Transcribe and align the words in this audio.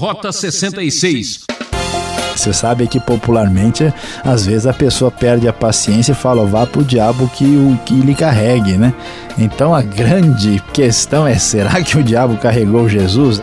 Rota 0.00 0.32
66. 0.32 1.40
Você 2.34 2.54
sabe 2.54 2.88
que 2.88 2.98
popularmente, 2.98 3.92
às 4.24 4.46
vezes 4.46 4.66
a 4.66 4.72
pessoa 4.72 5.10
perde 5.10 5.46
a 5.46 5.52
paciência 5.52 6.12
e 6.12 6.14
fala, 6.14 6.46
vá 6.46 6.66
pro 6.66 6.82
diabo 6.82 7.28
que 7.28 7.44
o 7.44 7.78
que 7.84 7.92
lhe 7.92 8.14
carregue, 8.14 8.78
né? 8.78 8.94
Então 9.36 9.74
a 9.74 9.82
grande 9.82 10.58
questão 10.72 11.26
é, 11.26 11.34
será 11.34 11.82
que 11.82 11.98
o 11.98 12.02
diabo 12.02 12.38
carregou 12.38 12.88
Jesus? 12.88 13.42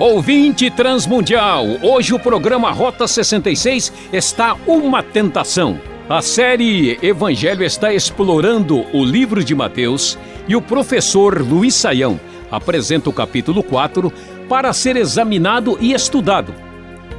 Ouvinte 0.00 0.70
Transmundial, 0.70 1.66
hoje 1.82 2.14
o 2.14 2.18
programa 2.18 2.70
Rota 2.70 3.06
66 3.06 3.92
está 4.10 4.56
uma 4.66 5.02
tentação. 5.02 5.78
A 6.08 6.20
série 6.20 6.98
Evangelho 7.02 7.64
está 7.64 7.90
explorando 7.94 8.84
o 8.92 9.02
livro 9.02 9.42
de 9.42 9.54
Mateus 9.54 10.18
e 10.46 10.54
o 10.54 10.60
professor 10.60 11.40
Luiz 11.40 11.74
Saião 11.74 12.20
apresenta 12.50 13.08
o 13.08 13.12
capítulo 13.12 13.62
4 13.62 14.12
para 14.46 14.70
ser 14.74 14.98
examinado 14.98 15.78
e 15.80 15.94
estudado. 15.94 16.54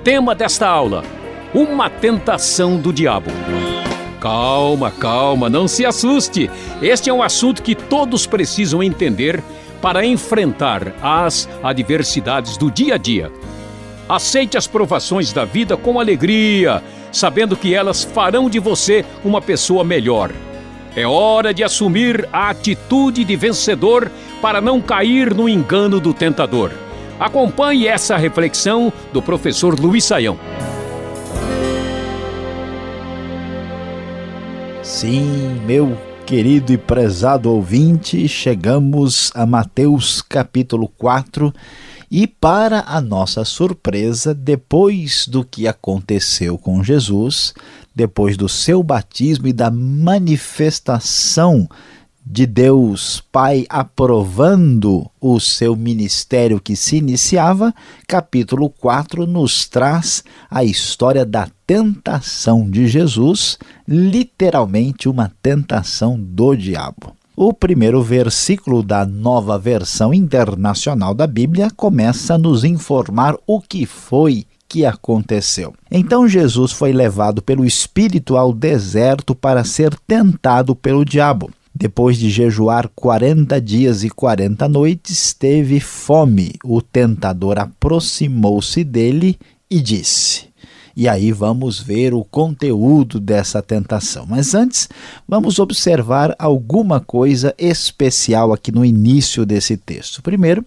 Tema 0.04 0.36
desta 0.36 0.68
aula: 0.68 1.04
Uma 1.52 1.90
tentação 1.90 2.78
do 2.78 2.94
diabo. 2.94 3.32
Calma, 4.22 4.92
calma, 4.92 5.50
não 5.50 5.68
se 5.68 5.84
assuste. 5.84 6.48
Este 6.80 7.10
é 7.10 7.14
um 7.14 7.24
assunto 7.24 7.64
que 7.64 7.74
todos 7.74 8.28
precisam 8.28 8.84
entender 8.84 9.44
para 9.82 10.06
enfrentar 10.06 10.94
as 11.02 11.50
adversidades 11.64 12.56
do 12.56 12.70
dia 12.70 12.94
a 12.94 12.98
dia. 12.98 13.32
Aceite 14.08 14.58
as 14.58 14.68
provações 14.68 15.34
da 15.34 15.46
vida 15.46 15.76
com 15.76 16.00
alegria 16.00 16.82
sabendo 17.16 17.56
que 17.56 17.74
elas 17.74 18.04
farão 18.04 18.50
de 18.50 18.60
você 18.60 19.06
uma 19.24 19.42
pessoa 19.42 19.86
melhor. 19.86 20.32
É 20.98 21.08
hora 21.08 21.54
de 21.54 21.64
assumir 21.64 22.28
a 22.32 22.50
atitude 22.50 23.24
de 23.24 23.36
vencedor 23.38 24.12
para 24.42 24.60
não 24.60 24.82
cair 24.82 25.34
no 25.34 25.48
engano 25.48 25.98
do 26.00 26.14
tentador. 26.14 26.72
Acompanhe 27.18 27.88
essa 27.88 28.18
reflexão 28.18 28.92
do 29.14 29.22
professor 29.22 29.80
Luiz 29.80 30.04
Saião. 30.04 30.38
Sim, 34.84 35.62
meu 35.66 35.98
querido 36.26 36.74
e 36.74 36.78
prezado 36.78 37.50
ouvinte, 37.50 38.28
chegamos 38.28 39.32
a 39.34 39.46
Mateus 39.46 40.22
capítulo 40.22 40.90
4 40.98 41.54
e, 42.10 42.28
para 42.28 42.84
a 42.88 43.02
nossa 43.02 43.44
surpresa, 43.44 44.34
depois 44.34 45.28
do 45.28 45.44
que 45.44 45.68
aconteceu 45.68 46.58
com 46.58 46.84
Jesus, 46.84 47.54
depois 47.96 48.38
do 48.38 48.50
seu 48.50 48.84
batismo 48.84 49.48
e 49.48 49.54
da 49.54 49.72
manifestação 49.72 51.68
de 52.26 52.48
Deus 52.48 53.24
Pai 53.32 53.66
aprovando 53.70 55.10
o 55.22 55.40
seu 55.40 55.76
ministério 55.76 56.60
que 56.60 56.76
se 56.76 56.98
iniciava, 56.98 57.74
capítulo 58.08 58.70
4 58.70 59.28
nos 59.28 59.68
traz 59.68 60.24
a 60.50 60.64
história 60.64 61.24
da 61.24 61.48
tentação 61.68 62.70
de 62.70 62.88
Jesus, 62.88 63.60
literalmente 63.88 65.08
uma 65.08 65.32
tentação 65.42 66.20
do 66.20 66.56
diabo. 66.56 67.16
O 67.38 67.52
primeiro 67.52 68.02
versículo 68.02 68.82
da 68.82 69.06
nova 69.06 69.60
versão 69.60 70.14
internacional 70.14 71.14
da 71.14 71.28
Bíblia 71.28 71.70
começa 71.70 72.36
a 72.36 72.38
nos 72.38 72.64
informar 72.64 73.36
o 73.46 73.60
que 73.60 73.86
foi 73.86 74.46
que 74.70 74.86
aconteceu. 74.86 75.74
Então 75.92 76.30
Jesus 76.30 76.72
foi 76.72 76.94
levado 76.94 77.42
pelo 77.42 77.66
Espírito 77.66 78.38
ao 78.38 78.54
deserto 78.54 79.36
para 79.36 79.66
ser 79.66 79.94
tentado 80.08 80.74
pelo 80.74 81.04
diabo. 81.04 81.52
Depois 81.74 82.18
de 82.18 82.30
jejuar 82.30 82.90
40 82.96 83.60
dias 83.60 84.06
e 84.06 84.10
40 84.10 84.70
noites, 84.70 85.34
teve 85.34 85.82
fome. 85.82 86.54
O 86.64 86.82
tentador 86.82 87.60
aproximou-se 87.60 88.82
dele 88.82 89.38
e 89.70 89.82
disse: 89.82 90.45
e 90.96 91.10
aí 91.10 91.32
vamos 91.32 91.80
ver 91.80 92.14
o 92.14 92.24
conteúdo 92.24 93.20
dessa 93.20 93.62
tentação. 93.62 94.26
Mas 94.28 94.56
antes, 94.56 94.88
vamos 95.28 95.60
observar 95.60 96.34
alguma 96.40 97.02
coisa 97.02 97.54
especial 97.58 98.54
aqui 98.54 98.72
no 98.72 98.86
início 98.86 99.46
desse 99.46 99.76
texto. 99.76 100.22
Primeiro, 100.22 100.64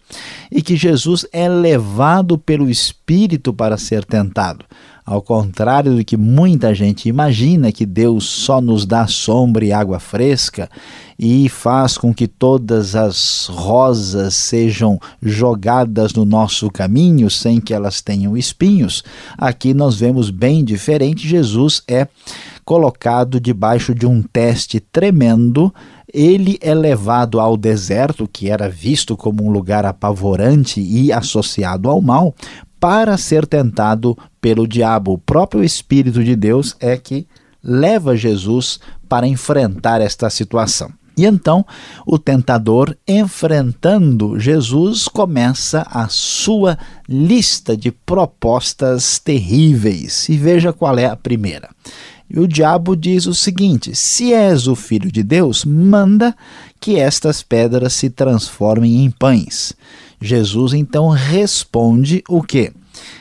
e 0.52 0.60
que 0.60 0.76
Jesus 0.76 1.24
é 1.32 1.48
levado 1.48 2.36
pelo 2.36 2.68
Espírito 2.68 3.52
para 3.52 3.78
ser 3.78 4.04
tentado. 4.04 4.64
Ao 5.10 5.22
contrário 5.22 5.96
do 5.96 6.04
que 6.04 6.18
muita 6.18 6.74
gente 6.74 7.08
imagina, 7.08 7.72
que 7.72 7.86
Deus 7.86 8.26
só 8.26 8.60
nos 8.60 8.84
dá 8.84 9.06
sombra 9.06 9.64
e 9.64 9.72
água 9.72 9.98
fresca 9.98 10.68
e 11.18 11.48
faz 11.48 11.96
com 11.96 12.12
que 12.12 12.28
todas 12.28 12.94
as 12.94 13.46
rosas 13.50 14.34
sejam 14.34 15.00
jogadas 15.22 16.12
no 16.12 16.26
nosso 16.26 16.70
caminho 16.70 17.30
sem 17.30 17.58
que 17.58 17.72
elas 17.72 18.02
tenham 18.02 18.36
espinhos, 18.36 19.02
aqui 19.38 19.72
nós 19.72 19.94
vemos 19.94 20.28
bem 20.28 20.62
diferente. 20.62 21.26
Jesus 21.26 21.82
é 21.88 22.06
colocado 22.62 23.40
debaixo 23.40 23.94
de 23.94 24.04
um 24.04 24.20
teste 24.20 24.78
tremendo 24.78 25.72
ele 26.12 26.58
é 26.62 26.74
levado 26.74 27.38
ao 27.38 27.54
deserto, 27.56 28.26
que 28.26 28.48
era 28.48 28.68
visto 28.68 29.14
como 29.14 29.44
um 29.44 29.50
lugar 29.50 29.84
apavorante 29.84 30.80
e 30.80 31.12
associado 31.12 31.88
ao 31.90 32.00
mal, 32.00 32.34
para 32.80 33.16
ser 33.16 33.46
tentado 33.46 34.16
pelo 34.40 34.66
diabo. 34.66 35.12
O 35.12 35.18
próprio 35.18 35.64
Espírito 35.64 36.22
de 36.22 36.36
Deus 36.36 36.76
é 36.80 36.96
que 36.96 37.26
leva 37.62 38.16
Jesus 38.16 38.80
para 39.08 39.26
enfrentar 39.26 40.00
esta 40.00 40.30
situação. 40.30 40.92
E 41.16 41.26
então 41.26 41.66
o 42.06 42.16
tentador, 42.16 42.96
enfrentando 43.06 44.38
Jesus, 44.38 45.08
começa 45.08 45.84
a 45.90 46.06
sua 46.08 46.78
lista 47.08 47.76
de 47.76 47.90
propostas 47.90 49.18
terríveis. 49.18 50.28
E 50.28 50.36
veja 50.36 50.72
qual 50.72 50.96
é 50.96 51.06
a 51.06 51.16
primeira. 51.16 51.70
E 52.30 52.38
o 52.38 52.46
diabo 52.46 52.94
diz 52.94 53.26
o 53.26 53.34
seguinte: 53.34 53.96
Se 53.96 54.32
és 54.32 54.68
o 54.68 54.76
filho 54.76 55.10
de 55.10 55.24
Deus, 55.24 55.64
manda 55.64 56.36
que 56.78 56.96
estas 56.96 57.42
pedras 57.42 57.94
se 57.94 58.10
transformem 58.10 59.04
em 59.04 59.10
pães. 59.10 59.72
Jesus 60.20 60.72
então 60.72 61.08
responde 61.08 62.22
o 62.28 62.42
quê? 62.42 62.72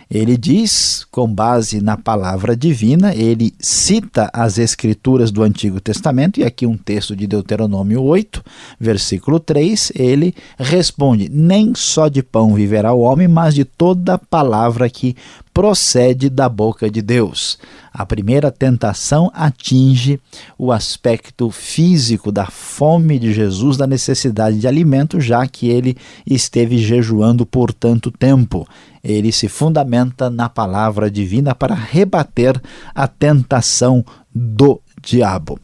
Ele 0.10 0.38
diz, 0.38 1.06
com 1.12 1.28
base 1.28 1.82
na 1.82 1.98
palavra 1.98 2.56
divina, 2.56 3.14
ele 3.14 3.54
cita 3.60 4.30
as 4.34 4.58
escrituras 4.58 5.32
do 5.32 5.44
Antigo 5.44 5.82
Testamento, 5.82 6.40
e 6.40 6.46
aqui 6.46 6.66
um 6.66 6.78
texto 6.78 7.14
de 7.14 7.28
Deuteronômio 7.28 8.02
8, 8.02 8.44
versículo 8.80 9.38
3, 9.38 9.92
ele 9.96 10.34
responde: 10.58 11.30
Nem 11.30 11.76
só 11.76 12.08
de 12.08 12.24
pão 12.24 12.54
viverá 12.54 12.94
o 12.94 13.02
homem, 13.02 13.28
mas 13.28 13.54
de 13.54 13.66
toda 13.66 14.18
palavra 14.18 14.90
que 14.90 15.16
procede 15.58 16.30
da 16.30 16.48
boca 16.48 16.88
de 16.88 17.02
Deus. 17.02 17.58
A 17.92 18.06
primeira 18.06 18.52
tentação 18.52 19.32
atinge 19.34 20.20
o 20.56 20.72
aspecto 20.72 21.50
físico 21.50 22.32
da 22.32 22.46
fome 22.46 23.18
de 23.18 23.34
Jesus, 23.34 23.76
da 23.76 23.88
necessidade 23.88 24.60
de 24.60 24.68
alimento, 24.68 25.20
já 25.20 25.48
que 25.48 25.68
ele 25.68 25.98
esteve 26.28 26.78
jejuando 26.78 27.44
por 27.44 27.74
tanto 27.74 28.12
tempo. 28.12 28.68
Ele 29.04 29.32
se 29.32 29.48
fundamenta 29.48 30.30
na 30.30 30.48
palavra 30.48 31.10
divina 31.10 31.56
para 31.56 31.74
rebater 31.74 32.62
a 32.94 33.08
tentação 33.08 34.06
do 34.32 34.80
diabo. 35.02 35.60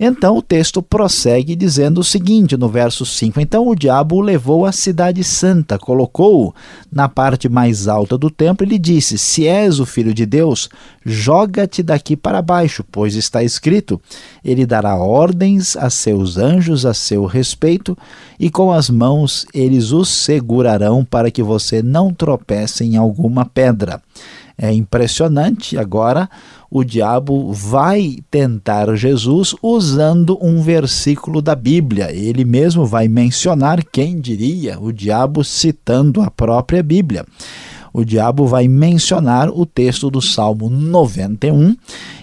Então 0.00 0.36
o 0.36 0.42
texto 0.42 0.80
prossegue 0.80 1.56
dizendo 1.56 1.98
o 2.00 2.04
seguinte 2.04 2.56
no 2.56 2.68
verso 2.68 3.04
5: 3.04 3.40
Então 3.40 3.66
o 3.66 3.74
diabo 3.74 4.16
o 4.16 4.20
levou 4.20 4.64
à 4.64 4.70
cidade 4.70 5.24
santa, 5.24 5.76
colocou-o 5.76 6.54
na 6.90 7.08
parte 7.08 7.48
mais 7.48 7.88
alta 7.88 8.16
do 8.16 8.30
templo 8.30 8.64
e 8.64 8.70
lhe 8.70 8.78
disse: 8.78 9.18
Se 9.18 9.46
és 9.46 9.80
o 9.80 9.86
filho 9.86 10.14
de 10.14 10.24
Deus, 10.24 10.68
joga-te 11.04 11.82
daqui 11.82 12.16
para 12.16 12.40
baixo, 12.40 12.84
pois 12.92 13.16
está 13.16 13.42
escrito: 13.42 14.00
Ele 14.44 14.64
dará 14.64 14.94
ordens 14.94 15.76
a 15.76 15.90
seus 15.90 16.36
anjos 16.36 16.86
a 16.86 16.94
seu 16.94 17.24
respeito, 17.24 17.98
e 18.38 18.48
com 18.50 18.72
as 18.72 18.88
mãos 18.88 19.46
eles 19.52 19.90
os 19.90 20.08
segurarão 20.08 21.04
para 21.04 21.28
que 21.28 21.42
você 21.42 21.82
não 21.82 22.14
tropece 22.14 22.84
em 22.84 22.96
alguma 22.96 23.44
pedra. 23.44 24.00
É 24.60 24.72
impressionante. 24.72 25.78
Agora, 25.78 26.28
o 26.68 26.82
diabo 26.82 27.52
vai 27.52 28.18
tentar 28.28 28.92
Jesus 28.96 29.54
usando 29.62 30.36
um 30.42 30.60
versículo 30.60 31.40
da 31.40 31.54
Bíblia. 31.54 32.12
Ele 32.12 32.44
mesmo 32.44 32.84
vai 32.84 33.06
mencionar, 33.06 33.84
quem 33.84 34.20
diria, 34.20 34.76
o 34.80 34.92
diabo 34.92 35.44
citando 35.44 36.20
a 36.20 36.28
própria 36.28 36.82
Bíblia. 36.82 37.24
O 37.92 38.04
diabo 38.04 38.46
vai 38.46 38.68
mencionar 38.68 39.48
o 39.48 39.64
texto 39.64 40.10
do 40.10 40.20
Salmo 40.20 40.68
91 40.68 41.76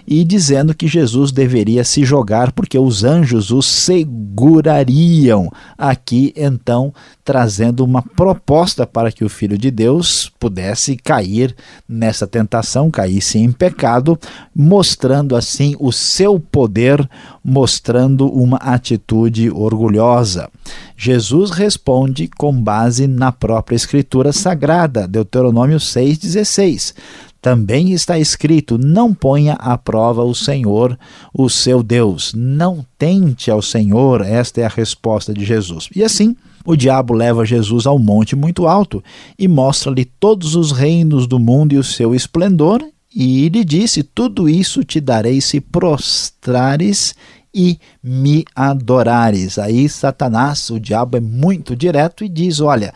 e 0.07 0.23
dizendo 0.23 0.73
que 0.73 0.87
Jesus 0.87 1.31
deveria 1.31 1.83
se 1.83 2.03
jogar 2.03 2.51
porque 2.51 2.77
os 2.77 3.03
anjos 3.03 3.51
o 3.51 3.61
segurariam. 3.61 5.51
Aqui, 5.77 6.33
então, 6.35 6.93
trazendo 7.23 7.83
uma 7.83 8.01
proposta 8.01 8.85
para 8.85 9.11
que 9.11 9.25
o 9.25 9.29
Filho 9.29 9.57
de 9.57 9.71
Deus 9.71 10.31
pudesse 10.39 10.95
cair 10.95 11.55
nessa 11.87 12.27
tentação, 12.27 12.91
caísse 12.91 13.39
em 13.39 13.51
pecado, 13.51 14.19
mostrando 14.55 15.35
assim 15.35 15.75
o 15.79 15.91
seu 15.91 16.39
poder, 16.39 17.09
mostrando 17.43 18.27
uma 18.27 18.57
atitude 18.57 19.49
orgulhosa. 19.49 20.49
Jesus 20.97 21.51
responde 21.51 22.27
com 22.27 22.53
base 22.53 23.07
na 23.07 23.31
própria 23.31 23.75
Escritura 23.75 24.31
Sagrada, 24.31 25.07
Deuteronômio 25.07 25.77
6,16. 25.77 26.93
Também 27.45 27.91
está 27.91 28.17
escrito: 28.17 28.75
Não 28.75 29.13
ponha 29.13 29.53
à 29.53 29.77
prova 29.77 30.23
o 30.23 30.33
Senhor, 30.33 30.97
o 31.31 31.47
seu 31.47 31.83
Deus. 31.83 32.33
Não 32.35 32.83
tente 32.97 33.51
ao 33.51 33.61
Senhor. 33.61 34.21
Esta 34.21 34.61
é 34.61 34.65
a 34.65 34.67
resposta 34.67 35.31
de 35.31 35.45
Jesus. 35.45 35.87
E 35.95 36.03
assim, 36.03 36.35
o 36.65 36.75
diabo 36.75 37.13
leva 37.13 37.45
Jesus 37.45 37.85
ao 37.85 37.99
monte 37.99 38.35
muito 38.35 38.65
alto 38.65 39.03
e 39.37 39.47
mostra-lhe 39.47 40.05
todos 40.05 40.55
os 40.55 40.71
reinos 40.71 41.27
do 41.27 41.37
mundo 41.37 41.73
e 41.73 41.77
o 41.77 41.83
seu 41.83 42.15
esplendor. 42.15 42.83
E 43.15 43.47
lhe 43.49 43.63
disse: 43.63 44.01
Tudo 44.01 44.49
isso 44.49 44.83
te 44.83 44.99
darei 44.99 45.39
se 45.39 45.61
prostrares 45.61 47.13
e 47.53 47.77
me 48.03 48.43
adorares. 48.55 49.59
Aí 49.59 49.87
Satanás, 49.87 50.71
o 50.71 50.79
diabo, 50.79 51.17
é 51.17 51.21
muito 51.21 51.75
direto 51.75 52.23
e 52.23 52.27
diz: 52.27 52.59
Olha, 52.59 52.91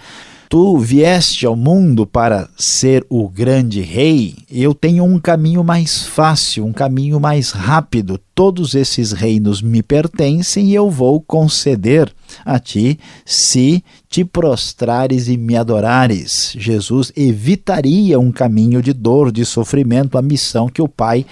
Tu 0.49 0.79
vieste 0.79 1.45
ao 1.45 1.55
mundo 1.55 2.07
para 2.07 2.49
ser 2.57 3.05
o 3.07 3.29
grande 3.29 3.81
rei, 3.81 4.35
eu 4.49 4.73
tenho 4.73 5.03
um 5.03 5.19
caminho 5.19 5.63
mais 5.63 6.07
fácil, 6.07 6.65
um 6.65 6.73
caminho 6.73 7.19
mais 7.19 7.51
rápido. 7.51 8.19
Todos 8.33 8.73
esses 8.73 9.11
reinos 9.11 9.61
me 9.61 9.83
pertencem 9.83 10.69
e 10.69 10.73
eu 10.73 10.89
vou 10.89 11.21
conceder 11.21 12.11
a 12.43 12.57
ti 12.57 12.97
se 13.23 13.83
te 14.09 14.25
prostrares 14.25 15.27
e 15.27 15.37
me 15.37 15.55
adorares. 15.55 16.55
Jesus 16.57 17.11
evitaria 17.15 18.19
um 18.19 18.31
caminho 18.31 18.81
de 18.81 18.91
dor, 18.91 19.31
de 19.31 19.45
sofrimento, 19.45 20.17
a 20.17 20.21
missão 20.21 20.67
que 20.67 20.81
o 20.81 20.87
Pai 20.87 21.27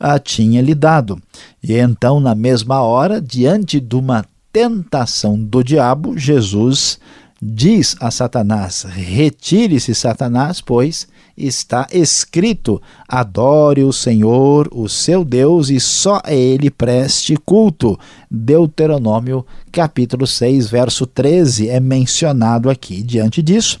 a 0.00 0.18
tinha 0.18 0.60
lhe 0.60 0.74
dado. 0.74 1.22
E 1.62 1.72
então, 1.72 2.18
na 2.18 2.34
mesma 2.34 2.82
hora, 2.82 3.20
diante 3.20 3.78
de 3.78 3.94
uma 3.94 4.24
tentação 4.52 5.38
do 5.38 5.62
diabo, 5.62 6.18
Jesus 6.18 6.98
diz 7.40 7.96
a 8.00 8.10
Satanás: 8.10 8.84
Retire-se, 8.88 9.94
Satanás, 9.94 10.60
pois 10.60 11.06
está 11.36 11.86
escrito: 11.92 12.80
Adore 13.08 13.84
o 13.84 13.92
Senhor, 13.92 14.68
o 14.72 14.88
seu 14.88 15.24
Deus, 15.24 15.70
e 15.70 15.78
só 15.78 16.20
a 16.24 16.32
ele 16.32 16.70
preste 16.70 17.36
culto. 17.36 17.98
Deuteronômio 18.30 19.44
capítulo 19.70 20.26
6, 20.26 20.68
verso 20.68 21.06
13 21.06 21.68
é 21.68 21.80
mencionado 21.80 22.70
aqui. 22.70 23.02
Diante 23.02 23.42
disso, 23.42 23.80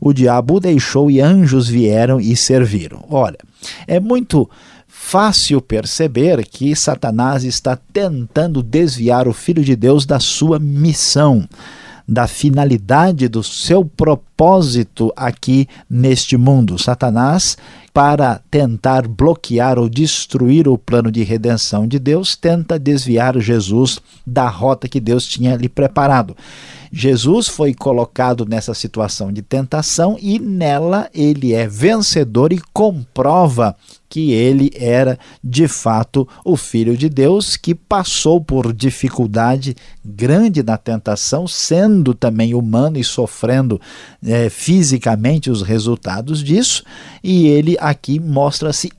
o 0.00 0.12
diabo 0.12 0.60
deixou 0.60 1.10
e 1.10 1.20
anjos 1.20 1.68
vieram 1.68 2.20
e 2.20 2.36
serviram. 2.36 3.04
Olha, 3.08 3.38
é 3.86 4.00
muito 4.00 4.48
fácil 4.86 5.60
perceber 5.62 6.44
que 6.44 6.74
Satanás 6.74 7.44
está 7.44 7.76
tentando 7.92 8.62
desviar 8.62 9.28
o 9.28 9.32
Filho 9.32 9.64
de 9.64 9.76
Deus 9.76 10.04
da 10.04 10.18
sua 10.18 10.58
missão 10.58 11.48
da 12.08 12.26
finalidade 12.26 13.28
do 13.28 13.42
seu 13.42 13.84
propósito 13.84 15.12
aqui 15.14 15.68
neste 15.90 16.38
mundo. 16.38 16.78
Satanás, 16.78 17.58
para 17.92 18.40
tentar 18.50 19.06
bloquear 19.06 19.78
ou 19.78 19.88
destruir 19.88 20.66
o 20.66 20.78
plano 20.78 21.12
de 21.12 21.22
redenção 21.22 21.86
de 21.86 21.98
Deus, 21.98 22.34
tenta 22.34 22.78
desviar 22.78 23.38
Jesus 23.38 24.00
da 24.26 24.48
rota 24.48 24.88
que 24.88 25.00
Deus 25.00 25.26
tinha 25.26 25.54
lhe 25.54 25.68
preparado. 25.68 26.34
Jesus 26.92 27.48
foi 27.48 27.74
colocado 27.74 28.46
nessa 28.46 28.74
situação 28.74 29.32
de 29.32 29.42
tentação 29.42 30.16
e 30.20 30.38
nela 30.38 31.08
ele 31.14 31.52
é 31.52 31.66
vencedor 31.66 32.52
e 32.52 32.60
comprova 32.72 33.76
que 34.08 34.32
ele 34.32 34.70
era 34.74 35.18
de 35.44 35.68
fato 35.68 36.26
o 36.44 36.56
Filho 36.56 36.96
de 36.96 37.08
Deus, 37.08 37.56
que 37.56 37.74
passou 37.74 38.40
por 38.40 38.72
dificuldade 38.72 39.76
grande 40.04 40.62
na 40.62 40.78
tentação, 40.78 41.46
sendo 41.46 42.14
também 42.14 42.54
humano 42.54 42.98
e 42.98 43.04
sofrendo 43.04 43.80
é, 44.24 44.48
fisicamente 44.48 45.50
os 45.50 45.62
resultados 45.62 46.42
disso, 46.42 46.82
e 47.22 47.46
ele 47.48 47.76
aqui 47.78 48.18
mostra-se 48.18 48.90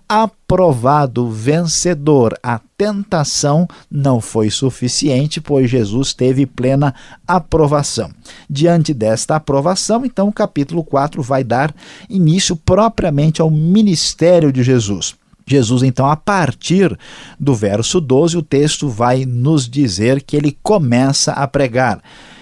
aprovado, 0.50 1.30
vencedor. 1.30 2.34
A 2.42 2.60
tentação 2.76 3.68
não 3.90 4.20
foi 4.20 4.50
suficiente, 4.50 5.40
pois 5.40 5.70
Jesus 5.70 6.12
teve 6.12 6.48
plena 6.48 6.96
aprovação. 7.28 8.10
Diante 8.50 8.92
desta 8.92 9.36
aprovação, 9.36 10.04
então 10.04 10.28
o 10.28 10.34
capítulo 10.34 10.84
4 10.84 11.22
vai 11.22 11.44
dar 11.44 11.72
início 12.10 12.56
propriamente 12.56 13.44
ao 13.44 13.52
ministério 13.52 14.52
de 14.52 14.64
Jesus. 14.64 15.14
Jesus, 15.46 15.84
então, 15.84 16.08
a 16.08 16.16
partir 16.16 16.98
do 17.40 17.54
verso 17.54 18.02
12, 18.02 18.38
o 18.38 18.42
texto 18.42 18.90
vai 18.90 19.26
nos 19.26 19.70
dizer 19.70 20.24
que 20.24 20.36
ele 20.36 20.58
começa 20.64 21.32
a 21.34 21.48
pregar. 21.48 22.02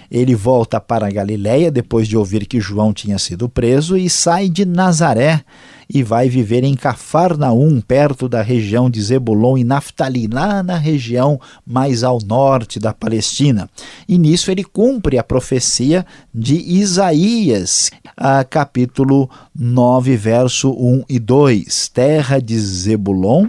Ele 0.10 0.34
volta 0.34 0.80
para 0.80 1.12
Galiléia 1.12 1.70
depois 1.70 2.08
de 2.08 2.16
ouvir 2.16 2.46
que 2.46 2.62
João 2.62 2.94
tinha 2.94 3.20
sido 3.20 3.50
preso 3.50 3.98
e 3.98 4.10
sai 4.10 4.48
de 4.48 4.66
Nazaré 4.66 5.44
e 5.90 6.04
vai 6.04 6.28
viver 6.30 6.64
em 6.64 6.76
Cafarnaum, 6.76 7.80
perto 7.80 8.28
da 8.28 8.42
região 8.42 8.90
de 8.90 9.02
Zebulon 9.02 9.58
e 9.58 9.64
Naftali, 9.64 10.28
lá 10.28 10.62
na 10.62 10.78
região 10.78 11.40
mais 11.66 12.04
ao 12.04 12.20
norte 12.20 12.80
da 12.80 12.94
Palestina. 12.94 13.70
E 14.08 14.18
nisso 14.18 14.52
ele 14.52 14.64
cumpre 14.64 15.18
a 15.18 15.24
profecia 15.24 16.06
de 16.34 16.56
Isaías, 16.56 17.90
capítulo 18.50 19.30
9, 19.58 20.18
verso 20.18 20.72
1 20.72 21.06
e 21.08 21.20
2. 21.20 21.90
Terra 21.94 22.40
de 22.40 22.60
Zebulon 22.60 23.48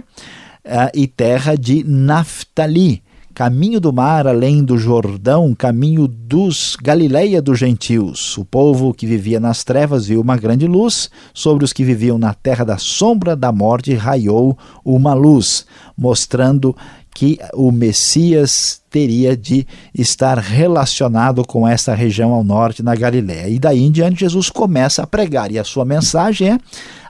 e 0.93 1.07
terra 1.07 1.55
de 1.55 1.83
Naftali 1.83 3.03
caminho 3.39 3.79
do 3.79 3.93
mar 3.93 4.27
além 4.27 4.61
do 4.61 4.77
Jordão, 4.77 5.55
caminho 5.55 6.09
dos 6.09 6.75
Galileia 6.75 7.41
dos 7.41 7.57
gentios. 7.57 8.37
O 8.37 8.43
povo 8.43 8.93
que 8.93 9.07
vivia 9.07 9.39
nas 9.39 9.63
trevas 9.63 10.07
viu 10.07 10.19
uma 10.19 10.35
grande 10.35 10.67
luz, 10.67 11.09
sobre 11.33 11.63
os 11.63 11.71
que 11.71 11.81
viviam 11.81 12.17
na 12.17 12.33
terra 12.33 12.65
da 12.65 12.77
sombra 12.77 13.37
da 13.37 13.49
morte 13.49 13.93
raiou 13.93 14.57
uma 14.83 15.13
luz, 15.13 15.65
mostrando 15.97 16.75
que 17.19 17.37
o 17.53 17.69
Messias 17.69 18.79
teria 18.89 19.35
de 19.35 19.67
estar 19.93 20.37
relacionado 20.37 21.45
com 21.45 21.67
essa 21.67 21.93
região 21.93 22.31
ao 22.31 22.45
norte, 22.45 22.81
na 22.81 22.95
Galiléia. 22.95 23.49
E 23.49 23.59
daí 23.59 23.83
em 23.83 23.91
diante, 23.91 24.21
Jesus 24.21 24.49
começa 24.49 25.03
a 25.03 25.07
pregar, 25.07 25.51
e 25.51 25.59
a 25.59 25.65
sua 25.65 25.83
mensagem 25.83 26.51
é: 26.51 26.59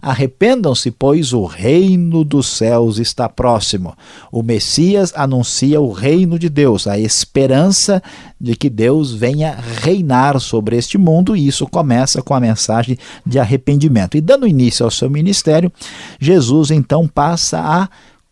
arrependam-se, 0.01 0.89
pois 0.89 1.31
o 1.31 1.45
reino 1.45 2.23
dos 2.23 2.47
céus 2.47 2.97
está 2.97 3.29
próximo. 3.29 3.95
O 4.31 4.41
Messias 4.41 5.13
anuncia 5.15 5.79
o 5.79 5.91
reino 5.91 6.39
de 6.39 6.49
Deus, 6.49 6.87
a 6.87 6.97
esperança 6.97 8.01
de 8.41 8.55
que 8.55 8.67
Deus 8.67 9.13
venha 9.13 9.59
reinar 9.83 10.39
sobre 10.39 10.75
este 10.75 10.97
mundo, 10.97 11.35
e 11.35 11.47
isso 11.47 11.67
começa 11.67 12.19
com 12.23 12.33
a 12.33 12.39
mensagem 12.39 12.97
de 13.23 13.37
arrependimento. 13.37 14.17
E 14.17 14.21
dando 14.21 14.47
início 14.47 14.83
ao 14.83 14.91
seu 14.91 15.07
ministério, 15.07 15.71
Jesus 16.19 16.71
então 16.71 17.07
passa 17.07 17.59
a 17.59 17.87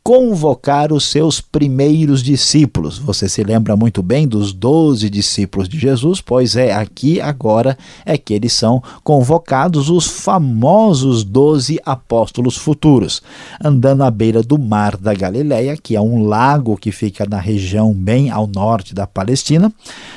convocar 0.07 0.93
os 0.93 1.03
seus 1.03 1.41
primeiros 1.41 2.23
discípulos. 2.23 2.97
Você 2.97 3.27
se 3.27 3.43
lembra 3.43 3.75
muito 3.75 4.01
bem 4.01 4.25
dos 4.25 4.53
doze 4.53 5.09
discípulos 5.09 5.67
de 5.67 5.77
Jesus? 5.77 6.21
Pois 6.21 6.55
é, 6.55 6.73
aqui 6.73 7.19
agora 7.19 7.77
é 8.05 8.17
que 8.17 8.33
eles 8.33 8.53
são 8.53 8.81
convocados, 9.03 9.89
os 9.89 10.07
famosos 10.07 11.25
doze 11.25 11.77
apóstolos 11.85 12.55
futuros. 12.55 13.21
Andando 13.61 14.01
à 14.01 14.09
beira 14.09 14.41
do 14.41 14.57
mar 14.57 14.95
da 14.95 15.13
Galileia, 15.13 15.75
que 15.75 15.93
é 15.93 15.99
um 15.99 16.23
lago 16.23 16.77
que 16.77 16.93
fica 16.93 17.25
na 17.29 17.37
região 17.37 17.93
bem 17.93 18.29
ao 18.29 18.47
norte 18.47 18.95
da 18.95 19.05
Palestina, 19.05 19.73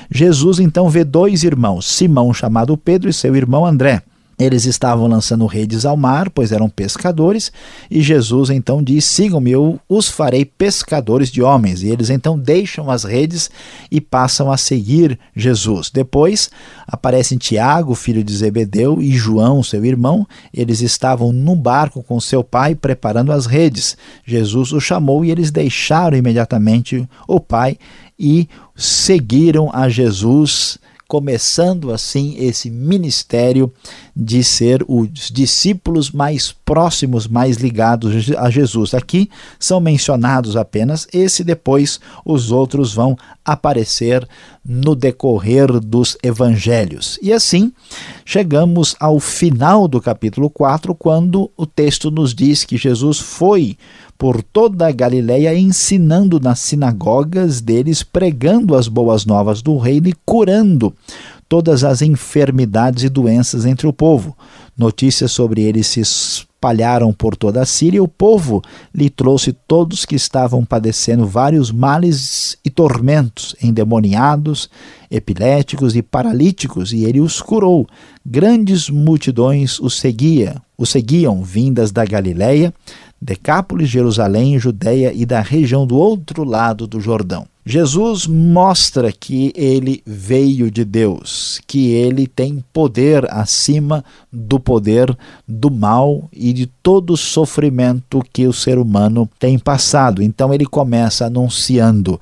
Jesus 0.08 0.60
então 0.60 0.88
vê 0.88 1.02
dois 1.02 1.42
irmãos, 1.42 1.84
Simão 1.84 2.32
chamado 2.32 2.76
Pedro 2.76 3.10
e 3.10 3.12
seu 3.12 3.34
irmão 3.34 3.66
André. 3.66 4.04
Eles 4.40 4.64
estavam 4.64 5.06
lançando 5.06 5.44
redes 5.44 5.84
ao 5.84 5.98
mar, 5.98 6.30
pois 6.30 6.50
eram 6.50 6.70
pescadores, 6.70 7.52
e 7.90 8.00
Jesus 8.00 8.48
então 8.48 8.82
diz: 8.82 9.04
Sigam-me, 9.04 9.50
eu 9.50 9.78
os 9.86 10.08
farei 10.08 10.46
pescadores 10.46 11.30
de 11.30 11.42
homens. 11.42 11.82
E 11.82 11.88
eles 11.88 12.08
então 12.08 12.38
deixam 12.38 12.90
as 12.90 13.04
redes 13.04 13.50
e 13.90 14.00
passam 14.00 14.50
a 14.50 14.56
seguir 14.56 15.18
Jesus. 15.36 15.90
Depois 15.90 16.48
aparecem 16.86 17.36
Tiago, 17.36 17.94
filho 17.94 18.24
de 18.24 18.34
Zebedeu, 18.34 19.02
e 19.02 19.12
João, 19.12 19.62
seu 19.62 19.84
irmão. 19.84 20.26
Eles 20.54 20.80
estavam 20.80 21.32
no 21.32 21.54
barco 21.54 22.02
com 22.02 22.18
seu 22.18 22.42
pai 22.42 22.74
preparando 22.74 23.32
as 23.32 23.44
redes. 23.44 23.94
Jesus 24.24 24.72
os 24.72 24.82
chamou 24.82 25.22
e 25.22 25.30
eles 25.30 25.50
deixaram 25.50 26.16
imediatamente 26.16 27.06
o 27.28 27.38
pai 27.38 27.76
e 28.18 28.48
seguiram 28.74 29.70
a 29.72 29.88
Jesus 29.90 30.78
começando 31.10 31.92
assim 31.92 32.36
esse 32.38 32.70
ministério 32.70 33.72
de 34.14 34.44
ser 34.44 34.84
os 34.86 35.28
discípulos 35.28 36.12
mais 36.12 36.52
próximos, 36.64 37.26
mais 37.26 37.56
ligados 37.56 38.30
a 38.38 38.48
Jesus. 38.48 38.94
Aqui 38.94 39.28
são 39.58 39.80
mencionados 39.80 40.56
apenas 40.56 41.08
esse, 41.12 41.42
depois 41.42 41.98
os 42.24 42.52
outros 42.52 42.94
vão 42.94 43.18
aparecer 43.44 44.24
no 44.64 44.94
decorrer 44.94 45.80
dos 45.80 46.16
evangelhos. 46.22 47.18
E 47.20 47.32
assim, 47.32 47.72
chegamos 48.24 48.94
ao 49.00 49.18
final 49.18 49.88
do 49.88 50.00
capítulo 50.00 50.48
4, 50.48 50.94
quando 50.94 51.50
o 51.56 51.66
texto 51.66 52.08
nos 52.08 52.32
diz 52.32 52.62
que 52.62 52.76
Jesus 52.76 53.18
foi 53.18 53.76
por 54.20 54.42
toda 54.42 54.86
a 54.86 54.92
Galiléia 54.92 55.58
ensinando 55.58 56.38
nas 56.38 56.58
sinagogas 56.58 57.62
deles, 57.62 58.02
pregando 58.02 58.76
as 58.76 58.86
boas 58.86 59.24
novas 59.24 59.62
do 59.62 59.78
reino 59.78 60.08
e 60.08 60.14
curando 60.26 60.94
todas 61.48 61.84
as 61.84 62.02
enfermidades 62.02 63.02
e 63.02 63.08
doenças 63.08 63.64
entre 63.64 63.86
o 63.86 63.94
povo. 63.94 64.36
Notícias 64.76 65.32
sobre 65.32 65.62
ele 65.62 65.82
se 65.82 66.00
espalharam 66.00 67.14
por 67.14 67.34
toda 67.34 67.62
a 67.62 67.66
Síria 67.66 67.96
e 67.96 68.00
o 68.00 68.06
povo 68.06 68.60
lhe 68.94 69.08
trouxe 69.08 69.54
todos 69.66 70.04
que 70.04 70.16
estavam 70.16 70.66
padecendo 70.66 71.26
vários 71.26 71.72
males 71.72 72.58
e 72.62 72.68
tormentos, 72.68 73.56
endemoniados, 73.62 74.68
epiléticos 75.10 75.96
e 75.96 76.02
paralíticos, 76.02 76.92
e 76.92 77.04
ele 77.04 77.22
os 77.22 77.40
curou. 77.40 77.86
Grandes 78.24 78.90
multidões 78.90 79.80
os 79.80 79.94
seguia, 79.98 80.60
o 80.76 80.84
seguiam 80.84 81.42
vindas 81.42 81.90
da 81.90 82.04
Galiléia, 82.04 82.72
Decápolis, 83.20 83.88
Jerusalém, 83.88 84.58
Judéia 84.58 85.12
e 85.14 85.26
da 85.26 85.40
região 85.40 85.86
do 85.86 85.96
outro 85.96 86.42
lado 86.42 86.86
do 86.86 87.00
Jordão. 87.00 87.46
Jesus 87.64 88.26
mostra 88.26 89.12
que 89.12 89.52
ele 89.54 90.02
veio 90.06 90.70
de 90.70 90.84
Deus, 90.84 91.60
que 91.66 91.90
ele 91.90 92.26
tem 92.26 92.64
poder 92.72 93.30
acima 93.30 94.02
do 94.32 94.58
poder 94.58 95.14
do 95.46 95.70
mal 95.70 96.28
e 96.32 96.52
de 96.54 96.66
todo 96.66 97.12
o 97.12 97.18
sofrimento 97.18 98.24
que 98.32 98.46
o 98.46 98.52
ser 98.52 98.78
humano 98.78 99.28
tem 99.38 99.58
passado. 99.58 100.22
Então 100.22 100.54
ele 100.54 100.64
começa 100.64 101.26
anunciando 101.26 102.18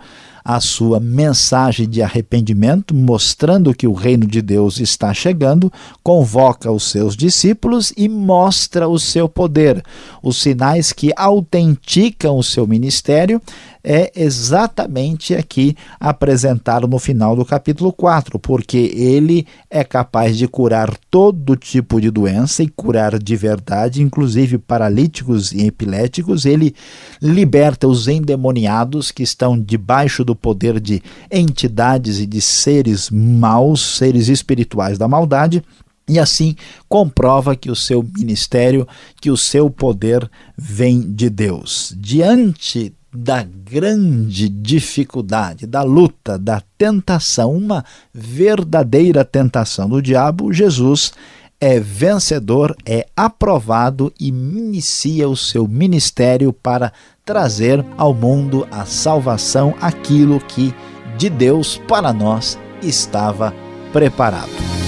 a 0.48 0.60
sua 0.60 0.98
mensagem 0.98 1.86
de 1.86 2.00
arrependimento, 2.00 2.94
mostrando 2.94 3.74
que 3.74 3.86
o 3.86 3.92
reino 3.92 4.26
de 4.26 4.40
Deus 4.40 4.80
está 4.80 5.12
chegando, 5.12 5.70
convoca 6.02 6.72
os 6.72 6.84
seus 6.84 7.14
discípulos 7.14 7.92
e 7.94 8.08
mostra 8.08 8.88
o 8.88 8.98
seu 8.98 9.28
poder. 9.28 9.84
Os 10.22 10.40
sinais 10.40 10.90
que 10.90 11.12
autenticam 11.14 12.38
o 12.38 12.42
seu 12.42 12.66
ministério 12.66 13.42
é 13.84 14.10
exatamente 14.16 15.34
aqui 15.34 15.76
apresentado 16.00 16.86
no 16.86 16.98
final 16.98 17.36
do 17.36 17.44
capítulo 17.44 17.92
4, 17.92 18.38
porque 18.38 18.92
ele 18.94 19.46
é 19.70 19.84
capaz 19.84 20.36
de 20.36 20.48
curar 20.48 20.94
todo 21.10 21.56
tipo 21.56 22.00
de 22.00 22.10
doença 22.10 22.62
e 22.62 22.68
curar 22.68 23.18
de 23.18 23.36
verdade, 23.36 24.02
inclusive 24.02 24.58
paralíticos 24.58 25.52
e 25.52 25.66
epiléticos. 25.66 26.44
Ele 26.44 26.74
liberta 27.22 27.86
os 27.86 28.08
endemoniados 28.08 29.10
que 29.10 29.22
estão 29.22 29.58
debaixo 29.58 30.24
do 30.24 30.36
poder 30.38 30.80
de 30.80 31.02
entidades 31.30 32.18
e 32.18 32.26
de 32.26 32.40
seres 32.40 33.10
maus, 33.10 33.80
seres 33.96 34.28
espirituais 34.28 34.96
da 34.96 35.06
maldade 35.06 35.62
e 36.08 36.18
assim 36.18 36.56
comprova 36.88 37.54
que 37.54 37.70
o 37.70 37.76
seu 37.76 38.02
ministério, 38.02 38.88
que 39.20 39.30
o 39.30 39.36
seu 39.36 39.68
poder 39.68 40.28
vem 40.56 41.00
de 41.00 41.28
Deus. 41.28 41.94
Diante 41.96 42.94
da 43.12 43.42
grande 43.42 44.48
dificuldade, 44.48 45.66
da 45.66 45.82
luta, 45.82 46.38
da 46.38 46.62
tentação, 46.76 47.54
uma 47.54 47.84
verdadeira 48.12 49.24
tentação 49.24 49.88
do 49.88 50.00
diabo, 50.00 50.52
Jesus 50.52 51.12
é 51.60 51.80
vencedor, 51.80 52.76
é 52.86 53.06
aprovado 53.16 54.12
e 54.18 54.28
inicia 54.28 55.28
o 55.28 55.36
seu 55.36 55.66
ministério 55.66 56.52
para 56.52 56.92
trazer 57.24 57.84
ao 57.96 58.14
mundo 58.14 58.66
a 58.70 58.84
salvação, 58.84 59.74
aquilo 59.80 60.40
que 60.40 60.74
de 61.16 61.28
Deus 61.28 61.80
para 61.88 62.12
nós 62.12 62.58
estava 62.82 63.52
preparado. 63.92 64.87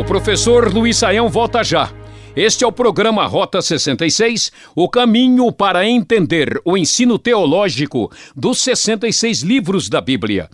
O 0.00 0.04
professor 0.04 0.72
Luiz 0.72 0.96
Saião 0.96 1.28
volta 1.28 1.62
já. 1.62 1.92
Este 2.34 2.64
é 2.64 2.66
o 2.66 2.72
programa 2.72 3.26
Rota 3.26 3.60
66, 3.60 4.50
o 4.74 4.88
caminho 4.88 5.52
para 5.52 5.86
entender 5.86 6.58
o 6.64 6.74
ensino 6.74 7.18
teológico 7.18 8.10
dos 8.34 8.62
66 8.62 9.42
livros 9.42 9.90
da 9.90 10.00
Bíblia. 10.00 10.48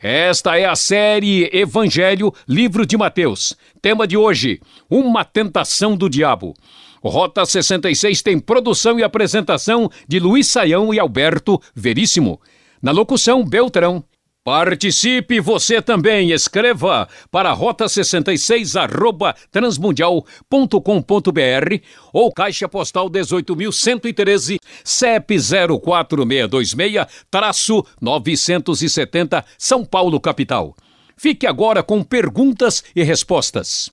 Esta 0.00 0.56
é 0.56 0.66
a 0.66 0.76
série 0.76 1.50
Evangelho, 1.52 2.32
livro 2.46 2.86
de 2.86 2.96
Mateus. 2.96 3.56
Tema 3.82 4.06
de 4.06 4.16
hoje: 4.16 4.60
Uma 4.88 5.24
tentação 5.24 5.96
do 5.96 6.08
diabo. 6.08 6.54
Rota 7.02 7.44
66 7.44 8.22
tem 8.22 8.38
produção 8.38 9.00
e 9.00 9.02
apresentação 9.02 9.90
de 10.06 10.20
Luiz 10.20 10.46
Saião 10.46 10.94
e 10.94 11.00
Alberto 11.00 11.60
Veríssimo. 11.74 12.40
Na 12.80 12.92
locução, 12.92 13.44
Beltrão. 13.44 14.04
Participe 14.44 15.38
você 15.38 15.80
também, 15.80 16.32
escreva 16.32 17.08
para 17.30 17.56
rota66 17.56 18.74
arroba 18.74 19.36
transmundial.com.br 19.52 21.76
ou 22.12 22.32
caixa 22.32 22.68
postal 22.68 23.08
18.113 23.08 24.58
CEP 24.82 25.38
04626 25.38 27.06
traço 27.30 27.86
970 28.00 29.44
São 29.56 29.84
Paulo 29.84 30.20
capital. 30.20 30.74
Fique 31.16 31.46
agora 31.46 31.84
com 31.84 32.02
perguntas 32.02 32.82
e 32.96 33.04
respostas. 33.04 33.92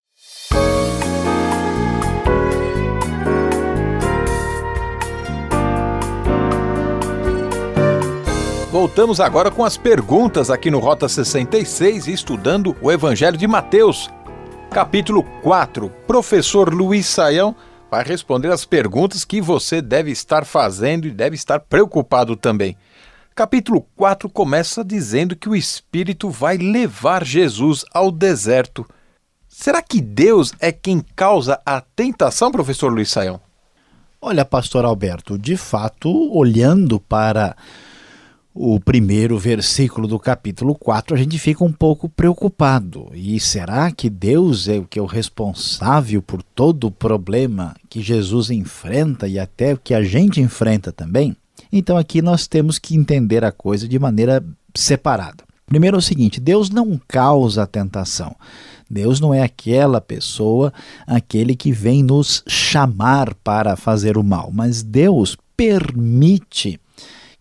Voltamos 8.80 9.20
agora 9.20 9.52
com 9.52 9.66
as 9.66 9.76
perguntas 9.76 10.50
aqui 10.50 10.72
no 10.72 10.80
Rota 10.80 11.10
66, 11.10 12.08
estudando 12.08 12.74
o 12.82 12.90
Evangelho 12.90 13.36
de 13.36 13.46
Mateus, 13.46 14.10
capítulo 14.72 15.22
4. 15.44 15.90
Professor 16.08 16.74
Luiz 16.74 17.06
Saião 17.06 17.54
vai 17.92 18.06
responder 18.06 18.50
as 18.50 18.64
perguntas 18.64 19.26
que 19.26 19.42
você 19.42 19.82
deve 19.82 20.12
estar 20.12 20.46
fazendo 20.46 21.06
e 21.06 21.12
deve 21.12 21.36
estar 21.36 21.60
preocupado 21.60 22.38
também. 22.38 22.78
Capítulo 23.36 23.86
4 23.98 24.30
começa 24.30 24.82
dizendo 24.82 25.36
que 25.36 25.50
o 25.50 25.58
Espírito 25.58 26.30
vai 26.30 26.56
levar 26.56 27.26
Jesus 27.26 27.84
ao 27.94 28.10
deserto. 28.10 28.88
Será 29.46 29.82
que 29.82 30.00
Deus 30.00 30.54
é 30.58 30.72
quem 30.72 31.04
causa 31.18 31.60
a 31.66 31.82
tentação, 31.82 32.50
professor 32.50 32.90
Luiz 32.94 33.12
Saião? 33.12 33.42
Olha, 34.22 34.46
pastor 34.46 34.86
Alberto, 34.86 35.38
de 35.38 35.58
fato, 35.58 36.10
olhando 36.34 36.98
para 36.98 37.58
o 38.54 38.80
primeiro 38.80 39.38
versículo 39.38 40.08
do 40.08 40.20
capítulo 40.20 40.76
4, 40.76 41.16
a 41.16 41.18
gente 41.18 41.38
fica 41.38 41.64
um 41.64 41.72
pouco 41.72 42.10
preocupado. 42.10 43.10
E 43.14 43.40
será 43.40 43.92
que 43.92 44.10
Deus 44.10 44.68
é 44.68 44.78
o 44.80 44.86
que 44.86 45.00
é 45.00 45.02
o 45.02 45.06
responsável 45.06 46.22
por 46.22 46.42
todo 46.42 46.88
o 46.88 46.92
problema 46.92 47.76
que 47.90 48.02
Jesus 48.02 48.50
enfrenta 48.50 49.28
e 49.28 49.40
até 49.40 49.76
que 49.76 49.94
a 49.94 50.04
gente 50.04 50.42
enfrenta 50.42 50.92
também? 50.92 51.36
Então 51.72 51.98
aqui 51.98 52.22
nós 52.22 52.48
temos 52.48 52.80
que 52.80 52.96
entender 52.96 53.44
a 53.44 53.52
coisa 53.52 53.88
de 53.88 54.00
maneira 54.00 54.44
separada. 54.76 55.44
Primeiro 55.68 55.98
é 55.98 56.00
o 56.00 56.02
seguinte: 56.02 56.40
Deus 56.40 56.70
não 56.70 57.00
causa 57.08 57.64
a 57.64 57.68
tentação. 57.68 58.36
Deus 58.90 59.20
não 59.20 59.32
é 59.32 59.44
aquela 59.44 60.02
pessoa, 60.02 60.74
aquele 61.06 61.56
que 61.56 61.72
vem 61.72 62.02
nos 62.02 62.44
chamar 62.48 63.36
para 63.36 63.76
fazer 63.76 64.18
o 64.18 64.24
mal, 64.24 64.50
mas 64.52 64.82
Deus 64.82 65.38
permite 65.56 66.80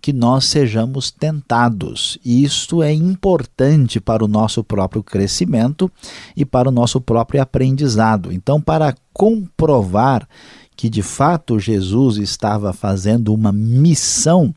que 0.01 0.13
nós 0.13 0.45
sejamos 0.45 1.11
tentados. 1.11 2.19
E 2.25 2.45
isto 2.45 2.83
é 2.83 2.93
importante 2.93 4.01
para 4.01 4.25
o 4.25 4.29
nosso 4.29 4.63
próprio 4.63 5.03
crescimento 5.03 5.91
e 6.37 6.45
para 6.45 6.69
o 6.69 6.73
nosso 6.73 7.01
próprio 7.01 7.43
aprendizado. 7.43 8.33
Então, 8.33 8.61
para 8.61 8.95
comprovar 9.13 10.29
que 10.77 10.89
de 10.89 11.03
fato 11.03 11.59
Jesus 11.59 12.19
estava 12.19 12.73
fazendo 12.73 13.35
uma 13.35 13.51
missão 13.51 14.55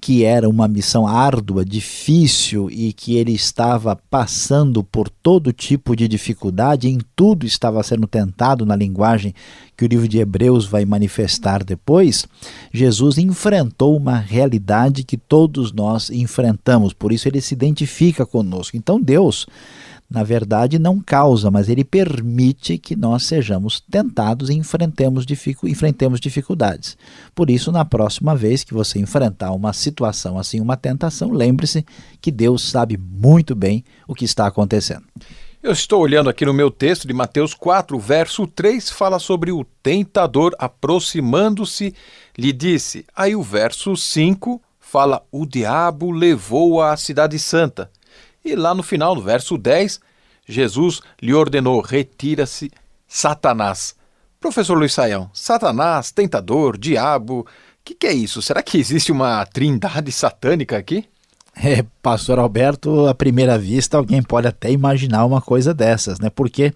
que 0.00 0.24
era 0.24 0.48
uma 0.48 0.66
missão 0.66 1.06
árdua, 1.06 1.64
difícil 1.64 2.70
e 2.70 2.92
que 2.92 3.16
ele 3.16 3.32
estava 3.32 3.94
passando 3.94 4.82
por 4.82 5.08
todo 5.08 5.52
tipo 5.52 5.94
de 5.94 6.08
dificuldade, 6.08 6.88
em 6.88 6.98
tudo 7.14 7.44
estava 7.44 7.82
sendo 7.82 8.06
tentado 8.06 8.64
na 8.64 8.74
linguagem 8.74 9.34
que 9.76 9.84
o 9.84 9.88
livro 9.88 10.08
de 10.08 10.18
Hebreus 10.18 10.66
vai 10.66 10.84
manifestar 10.84 11.62
depois, 11.64 12.26
Jesus 12.72 13.18
enfrentou 13.18 13.96
uma 13.96 14.16
realidade 14.16 15.04
que 15.04 15.16
todos 15.16 15.72
nós 15.72 16.10
enfrentamos, 16.10 16.92
por 16.92 17.12
isso 17.12 17.28
ele 17.28 17.40
se 17.40 17.54
identifica 17.54 18.24
conosco. 18.24 18.76
Então 18.76 19.00
Deus 19.00 19.46
na 20.10 20.24
verdade, 20.24 20.76
não 20.76 20.98
causa, 20.98 21.52
mas 21.52 21.68
ele 21.68 21.84
permite 21.84 22.76
que 22.76 22.96
nós 22.96 23.22
sejamos 23.22 23.78
tentados 23.78 24.50
e 24.50 24.54
enfrentemos, 24.54 25.24
dificu 25.24 25.68
enfrentemos 25.68 26.18
dificuldades. 26.18 26.98
Por 27.32 27.48
isso, 27.48 27.70
na 27.70 27.84
próxima 27.84 28.34
vez 28.34 28.64
que 28.64 28.74
você 28.74 28.98
enfrentar 28.98 29.52
uma 29.52 29.72
situação 29.72 30.36
assim, 30.36 30.60
uma 30.60 30.76
tentação, 30.76 31.30
lembre-se 31.30 31.86
que 32.20 32.32
Deus 32.32 32.62
sabe 32.62 32.98
muito 32.98 33.54
bem 33.54 33.84
o 34.08 34.14
que 34.14 34.24
está 34.24 34.48
acontecendo. 34.48 35.04
Eu 35.62 35.70
estou 35.70 36.00
olhando 36.00 36.28
aqui 36.28 36.44
no 36.44 36.54
meu 36.54 36.72
texto 36.72 37.06
de 37.06 37.14
Mateus 37.14 37.54
4, 37.54 37.96
verso 37.96 38.48
3, 38.48 38.90
fala 38.90 39.20
sobre 39.20 39.52
o 39.52 39.64
tentador 39.80 40.52
aproximando-se, 40.58 41.94
lhe 42.36 42.52
disse. 42.52 43.04
Aí 43.14 43.36
o 43.36 43.42
verso 43.42 43.94
5 43.94 44.60
fala: 44.80 45.22
O 45.30 45.46
diabo 45.46 46.10
levou 46.10 46.82
a 46.82 46.96
cidade 46.96 47.38
santa 47.38 47.88
e 48.44 48.54
lá 48.54 48.74
no 48.74 48.82
final, 48.82 49.14
no 49.14 49.22
verso 49.22 49.56
10, 49.56 50.00
Jesus 50.46 51.00
lhe 51.20 51.34
ordenou: 51.34 51.80
retira-se, 51.80 52.70
Satanás. 53.06 53.94
Professor 54.40 54.74
Luiz 54.74 54.94
Saião, 54.94 55.30
Satanás, 55.34 56.10
tentador, 56.10 56.78
diabo, 56.78 57.40
o 57.40 57.46
que, 57.84 57.94
que 57.94 58.06
é 58.06 58.12
isso? 58.12 58.40
Será 58.40 58.62
que 58.62 58.78
existe 58.78 59.12
uma 59.12 59.44
trindade 59.44 60.10
satânica 60.12 60.76
aqui? 60.76 61.04
É, 61.62 61.84
pastor 62.00 62.38
Alberto, 62.38 63.06
à 63.08 63.14
primeira 63.14 63.58
vista 63.58 63.96
alguém 63.96 64.22
pode 64.22 64.46
até 64.46 64.70
imaginar 64.70 65.26
uma 65.26 65.42
coisa 65.42 65.74
dessas, 65.74 66.18
né? 66.20 66.30
Porque 66.30 66.72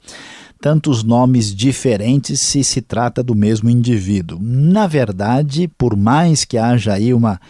tantos 0.61 1.05
nomes 1.05 1.55
diferentes 1.55 2.41
se 2.41 2.65
se 2.65 2.83
trata 2.83 3.23
do 3.23 3.35
mesmo 3.35 3.71
indivíduo. 3.71 4.39
Na 4.43 4.87
verdade, 4.87 5.69
por 5.79 5.97
mais 5.97 6.45
que 6.45 6.59
haja 6.59 6.93
aí 6.93 7.15
uma 7.15 7.41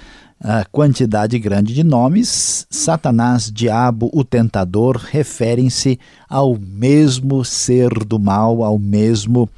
a 0.44 0.62
quantidade 0.66 1.38
grande 1.38 1.72
de 1.72 1.82
nomes, 1.82 2.66
Satanás, 2.68 3.50
Diabo, 3.50 4.10
o 4.12 4.22
Tentador, 4.22 4.98
referem-se 4.98 5.98
ao 6.28 6.58
mesmo 6.58 7.42
ser 7.42 7.88
do 8.04 8.18
mal, 8.18 8.62
ao 8.62 8.78
mesmo 8.78 9.48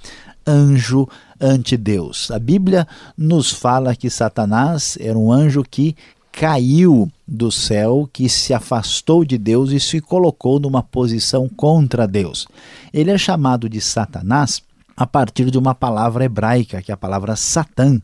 anjo 0.47 1.09
ante 1.40 1.76
Deus. 1.76 2.31
A 2.31 2.38
Bíblia 2.38 2.87
nos 3.19 3.50
fala 3.50 3.97
que 3.97 4.09
Satanás 4.09 4.97
era 5.00 5.19
um 5.19 5.33
anjo 5.33 5.64
que 5.69 5.97
caiu 6.31 7.11
do 7.26 7.50
céu, 7.50 8.09
que 8.12 8.28
se 8.28 8.55
afastou 8.55 9.25
de 9.25 9.37
Deus 9.37 9.73
e 9.73 9.81
se 9.81 10.00
colocou 10.00 10.61
numa 10.61 10.85
posição 10.85 11.49
contra 11.49 12.07
Deus. 12.07 12.47
Ele 12.95 13.11
é 13.11 13.19
chamado 13.19 13.69
de 13.69 13.81
Satanás 13.81 14.62
a 14.97 15.07
partir 15.07 15.50
de 15.50 15.59
uma 15.59 15.75
palavra 15.75 16.25
hebraica, 16.25 16.81
que 16.81 16.91
é 16.91 16.95
a 16.95 16.97
palavra 16.97 17.37
Satã, 17.37 18.00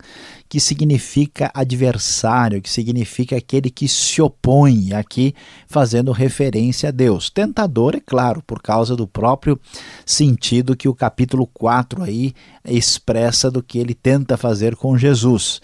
que 0.49 0.61
significa 0.61 1.51
adversário, 1.55 2.61
que 2.61 2.69
significa 2.69 3.37
aquele 3.37 3.71
que 3.71 3.89
se 3.89 4.21
opõe, 4.21 4.93
aqui 4.93 5.35
fazendo 5.67 6.13
referência 6.13 6.91
a 6.91 6.93
Deus. 6.93 7.31
Tentador, 7.31 7.97
é 7.97 8.01
claro, 8.01 8.43
por 8.43 8.61
causa 8.61 8.95
do 8.95 9.07
próprio 9.07 9.59
sentido 10.05 10.77
que 10.77 10.89
o 10.89 10.95
capítulo 10.95 11.47
4 11.47 12.03
aí 12.03 12.35
expressa 12.65 13.51
do 13.51 13.63
que 13.63 13.79
ele 13.79 13.95
tenta 13.95 14.37
fazer 14.37 14.77
com 14.77 14.99
Jesus. 14.99 15.61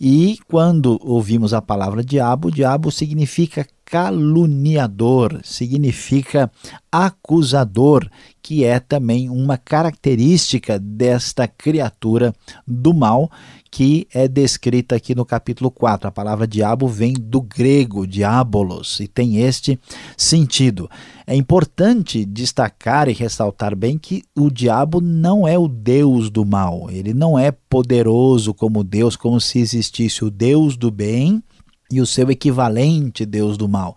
E 0.00 0.38
quando 0.46 0.96
ouvimos 1.02 1.52
a 1.52 1.60
palavra 1.60 2.04
diabo, 2.04 2.52
diabo 2.52 2.90
significa 2.90 3.66
caluniador, 3.84 5.40
significa 5.42 6.50
acusador, 6.92 8.08
que 8.40 8.62
é 8.62 8.78
também 8.78 9.28
uma 9.28 9.56
característica 9.56 10.78
desta 10.78 11.48
criatura 11.48 12.32
do 12.66 12.94
mal 12.94 13.30
que 13.70 14.06
é 14.12 14.26
descrita 14.26 14.96
aqui 14.96 15.14
no 15.14 15.24
capítulo 15.24 15.70
4. 15.70 16.08
A 16.08 16.12
palavra 16.12 16.46
diabo 16.46 16.86
vem 16.86 17.12
do 17.12 17.40
grego 17.40 18.06
diabolos 18.06 19.00
e 19.00 19.08
tem 19.08 19.38
este 19.38 19.78
sentido. 20.16 20.90
É 21.26 21.34
importante 21.34 22.24
destacar 22.24 23.08
e 23.08 23.12
ressaltar 23.12 23.76
bem 23.76 23.98
que 23.98 24.22
o 24.34 24.50
diabo 24.50 25.00
não 25.00 25.46
é 25.46 25.58
o 25.58 25.68
Deus 25.68 26.30
do 26.30 26.44
mal, 26.44 26.90
ele 26.90 27.12
não 27.12 27.38
é 27.38 27.50
poderoso 27.50 28.54
como 28.54 28.82
Deus, 28.82 29.16
como 29.16 29.40
se 29.40 29.58
existisse 29.58 30.24
o 30.24 30.30
Deus 30.30 30.76
do 30.76 30.90
bem 30.90 31.42
e 31.90 32.00
o 32.00 32.06
seu 32.06 32.30
equivalente 32.30 33.26
Deus 33.26 33.56
do 33.56 33.68
mal. 33.68 33.96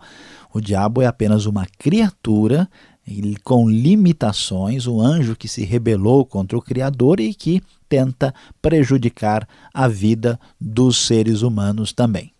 O 0.52 0.60
diabo 0.60 1.00
é 1.00 1.06
apenas 1.06 1.46
uma 1.46 1.66
criatura 1.78 2.68
com 3.42 3.68
limitações, 3.68 4.86
um 4.86 5.00
anjo 5.00 5.36
que 5.36 5.48
se 5.48 5.64
rebelou 5.64 6.24
contra 6.24 6.56
o 6.56 6.62
Criador 6.62 7.20
e 7.20 7.34
que 7.34 7.62
tenta 7.88 8.34
prejudicar 8.60 9.46
a 9.72 9.88
vida 9.88 10.38
dos 10.60 11.06
seres 11.06 11.42
humanos 11.42 11.92
também. 11.92 12.32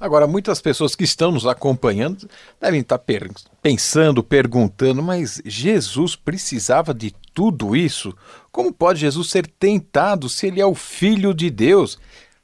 Agora, 0.00 0.26
muitas 0.26 0.60
pessoas 0.60 0.94
que 0.94 1.04
estão 1.04 1.30
nos 1.30 1.46
acompanhando 1.46 2.28
devem 2.60 2.80
estar 2.80 2.98
per 2.98 3.30
pensando, 3.62 4.22
perguntando, 4.22 5.02
mas 5.02 5.42
Jesus 5.44 6.16
precisava 6.16 6.94
de 6.94 7.14
tudo 7.34 7.76
isso? 7.76 8.14
Como 8.50 8.72
pode 8.72 9.00
Jesus 9.00 9.30
ser 9.30 9.46
tentado 9.46 10.28
se 10.28 10.46
ele 10.46 10.60
é 10.60 10.66
o 10.66 10.74
Filho 10.74 11.34
de 11.34 11.50
Deus? 11.50 11.98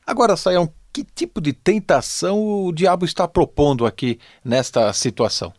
Agora, 0.06 0.36
Saião, 0.36 0.70
que 0.92 1.02
tipo 1.02 1.40
de 1.40 1.52
tentação 1.52 2.66
o 2.66 2.72
diabo 2.72 3.04
está 3.04 3.26
propondo 3.26 3.86
aqui 3.86 4.18
nesta 4.44 4.92
situação? 4.92 5.52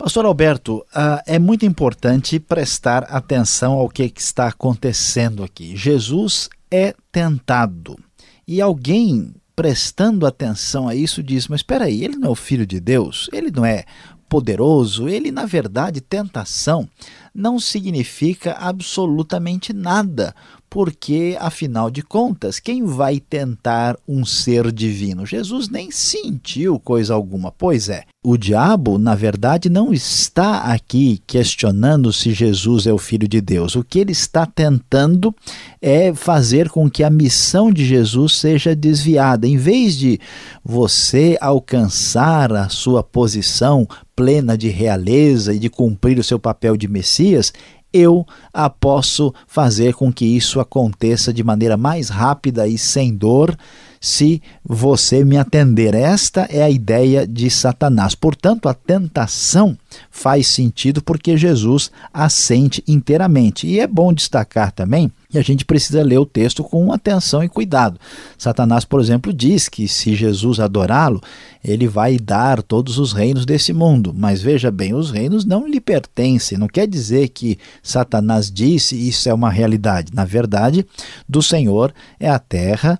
Pastor 0.00 0.26
Alberto, 0.26 0.76
uh, 0.76 1.20
é 1.26 1.40
muito 1.40 1.66
importante 1.66 2.38
prestar 2.38 3.02
atenção 3.10 3.72
ao 3.72 3.88
que, 3.88 4.08
que 4.08 4.20
está 4.20 4.46
acontecendo 4.46 5.42
aqui. 5.42 5.76
Jesus 5.76 6.48
é 6.70 6.94
tentado. 7.10 7.98
E 8.46 8.60
alguém 8.60 9.34
prestando 9.56 10.24
atenção 10.24 10.86
a 10.86 10.94
isso 10.94 11.20
diz: 11.20 11.48
Mas 11.48 11.62
espera 11.62 11.86
aí, 11.86 12.04
ele 12.04 12.16
não 12.16 12.28
é 12.28 12.30
o 12.30 12.36
filho 12.36 12.64
de 12.64 12.78
Deus? 12.78 13.28
Ele 13.32 13.50
não 13.50 13.64
é 13.64 13.84
poderoso? 14.28 15.08
Ele, 15.08 15.32
na 15.32 15.46
verdade, 15.46 16.00
tentação 16.00 16.88
não 17.34 17.58
significa 17.58 18.52
absolutamente 18.52 19.72
nada, 19.72 20.32
porque, 20.70 21.36
afinal 21.40 21.90
de 21.90 22.02
contas, 22.02 22.60
quem 22.60 22.84
vai 22.84 23.18
tentar 23.18 23.96
um 24.06 24.24
ser 24.24 24.70
divino? 24.70 25.24
Jesus 25.24 25.68
nem 25.68 25.90
sentiu 25.90 26.78
coisa 26.78 27.14
alguma. 27.14 27.50
Pois 27.50 27.88
é, 27.88 28.04
o 28.22 28.36
diabo, 28.36 28.98
na 28.98 29.14
verdade, 29.14 29.70
não 29.70 29.92
está 29.92 30.72
aqui 30.72 31.22
questionando 31.26 32.12
se 32.12 32.32
Jesus 32.32 32.86
é 32.86 32.92
o 32.92 32.98
Filho 32.98 33.26
de 33.26 33.40
Deus. 33.40 33.76
O 33.76 33.82
que 33.82 33.98
ele 33.98 34.12
está 34.12 34.44
tentando 34.44 35.34
é 35.80 36.12
fazer 36.12 36.68
com 36.68 36.90
que 36.90 37.02
a 37.02 37.10
missão 37.10 37.72
de 37.72 37.86
Jesus 37.86 38.36
seja 38.36 38.76
desviada. 38.76 39.46
Em 39.46 39.56
vez 39.56 39.96
de 39.96 40.20
você 40.62 41.38
alcançar 41.40 42.52
a 42.52 42.68
sua 42.68 43.02
posição 43.02 43.88
plena 44.14 44.58
de 44.58 44.68
realeza 44.68 45.54
e 45.54 45.60
de 45.60 45.70
cumprir 45.70 46.18
o 46.18 46.24
seu 46.24 46.40
papel 46.40 46.76
de 46.76 46.88
Messias, 46.88 47.52
eu 47.92 48.26
a 48.52 48.68
posso 48.68 49.32
fazer 49.46 49.94
com 49.94 50.12
que 50.12 50.24
isso 50.24 50.60
aconteça 50.60 51.32
de 51.32 51.42
maneira 51.42 51.76
mais 51.76 52.08
rápida 52.08 52.66
e 52.68 52.76
sem 52.76 53.14
dor 53.14 53.56
se 54.00 54.42
você 54.64 55.24
me 55.24 55.36
atender. 55.36 55.94
Esta 55.94 56.42
é 56.50 56.62
a 56.62 56.70
ideia 56.70 57.26
de 57.26 57.50
Satanás. 57.50 58.14
Portanto, 58.14 58.68
a 58.68 58.74
tentação 58.74 59.76
faz 60.10 60.46
sentido 60.48 61.02
porque 61.02 61.36
Jesus 61.36 61.90
assente 62.12 62.82
inteiramente. 62.86 63.66
E 63.66 63.80
é 63.80 63.86
bom 63.86 64.12
destacar 64.12 64.72
também 64.72 65.10
e 65.32 65.36
a 65.38 65.42
gente 65.42 65.64
precisa 65.64 66.02
ler 66.02 66.18
o 66.18 66.24
texto 66.24 66.64
com 66.64 66.90
atenção 66.90 67.44
e 67.44 67.48
cuidado. 67.50 68.00
Satanás, 68.38 68.86
por 68.86 68.98
exemplo, 68.98 69.30
diz 69.30 69.68
que 69.68 69.86
se 69.86 70.14
Jesus 70.14 70.58
adorá-lo, 70.58 71.20
ele 71.62 71.86
vai 71.86 72.16
dar 72.16 72.62
todos 72.62 72.98
os 72.98 73.12
reinos 73.12 73.44
desse 73.44 73.74
mundo. 73.74 74.14
Mas 74.16 74.40
veja 74.40 74.70
bem, 74.70 74.94
os 74.94 75.10
reinos 75.10 75.44
não 75.44 75.68
lhe 75.68 75.80
pertencem. 75.80 76.56
Não 76.56 76.66
quer 76.66 76.86
dizer 76.86 77.28
que 77.28 77.58
Satanás 77.82 78.50
disse 78.50 78.96
isso 78.96 79.28
é 79.28 79.34
uma 79.34 79.50
realidade. 79.50 80.14
Na 80.14 80.24
verdade, 80.24 80.86
do 81.28 81.42
Senhor 81.42 81.92
é 82.18 82.30
a 82.30 82.38
terra, 82.38 82.98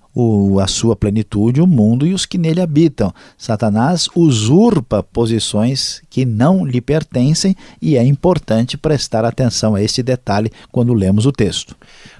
a 0.62 0.66
sua 0.66 0.87
plenitude, 0.96 1.60
o 1.60 1.66
mundo 1.66 2.06
e 2.06 2.14
os 2.14 2.26
que 2.26 2.38
nele 2.38 2.60
habitam. 2.60 3.12
Satanás 3.36 4.08
usurpa 4.14 5.02
posições 5.02 6.02
que 6.10 6.24
não 6.24 6.64
lhe 6.64 6.80
pertencem 6.80 7.56
e 7.80 7.96
é 7.96 8.04
importante 8.04 8.76
prestar 8.76 9.24
atenção 9.24 9.74
a 9.74 9.82
este 9.82 10.02
detalhe 10.02 10.50
quando 10.70 10.94
lemos 10.94 11.26
o 11.26 11.32
texto. 11.32 11.76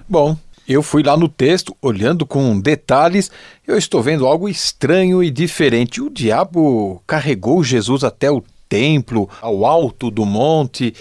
Bom, 0.07 0.37
eu 0.67 0.83
fui 0.83 1.01
lá 1.01 1.17
no 1.17 1.27
texto, 1.27 1.75
olhando 1.81 2.27
com 2.27 2.59
detalhes, 2.59 3.31
eu 3.67 3.75
estou 3.75 4.03
vendo 4.03 4.27
algo 4.27 4.47
estranho 4.47 5.23
e 5.23 5.31
diferente. 5.31 5.99
O 5.99 6.11
diabo 6.11 7.01
carregou 7.07 7.63
Jesus 7.63 8.03
até 8.03 8.29
o 8.29 8.43
templo, 8.69 9.27
ao 9.41 9.65
alto 9.65 10.11
do 10.11 10.25
monte. 10.25 10.93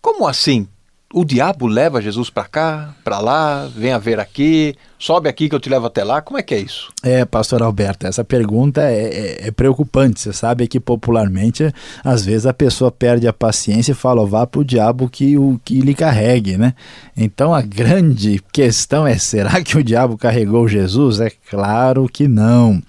Como 0.00 0.26
assim? 0.26 0.66
O 1.12 1.24
diabo 1.24 1.66
leva 1.66 2.00
Jesus 2.00 2.30
para 2.30 2.44
cá, 2.44 2.94
para 3.04 3.18
lá, 3.18 3.68
vem 3.74 3.92
a 3.92 3.98
ver 3.98 4.18
aqui, 4.18 4.74
sobe 4.98 5.28
aqui 5.28 5.48
que 5.48 5.54
eu 5.54 5.60
te 5.60 5.68
levo 5.68 5.86
até 5.86 6.02
lá. 6.02 6.22
Como 6.22 6.38
é 6.38 6.42
que 6.42 6.54
é 6.54 6.58
isso? 6.58 6.90
É, 7.02 7.24
pastor 7.24 7.62
Alberto, 7.62 8.06
essa 8.06 8.24
pergunta 8.24 8.80
é, 8.82 9.04
é, 9.44 9.48
é 9.48 9.50
preocupante. 9.50 10.20
Você 10.20 10.32
sabe 10.32 10.66
que 10.66 10.80
popularmente, 10.80 11.72
às 12.02 12.24
vezes 12.24 12.46
a 12.46 12.54
pessoa 12.54 12.90
perde 12.90 13.28
a 13.28 13.32
paciência 13.32 13.92
e 13.92 13.94
fala, 13.94 14.26
vá 14.26 14.46
para 14.46 14.60
o 14.60 14.64
diabo 14.64 15.08
que 15.08 15.36
o 15.36 15.60
que 15.64 15.80
lhe 15.80 15.94
carregue, 15.94 16.56
né? 16.56 16.74
Então 17.16 17.54
a 17.54 17.60
grande 17.60 18.42
questão 18.52 19.06
é, 19.06 19.18
será 19.18 19.62
que 19.62 19.76
o 19.76 19.84
diabo 19.84 20.16
carregou 20.16 20.66
Jesus? 20.66 21.20
É 21.20 21.30
claro 21.50 22.08
que 22.08 22.26
não. 22.26 22.82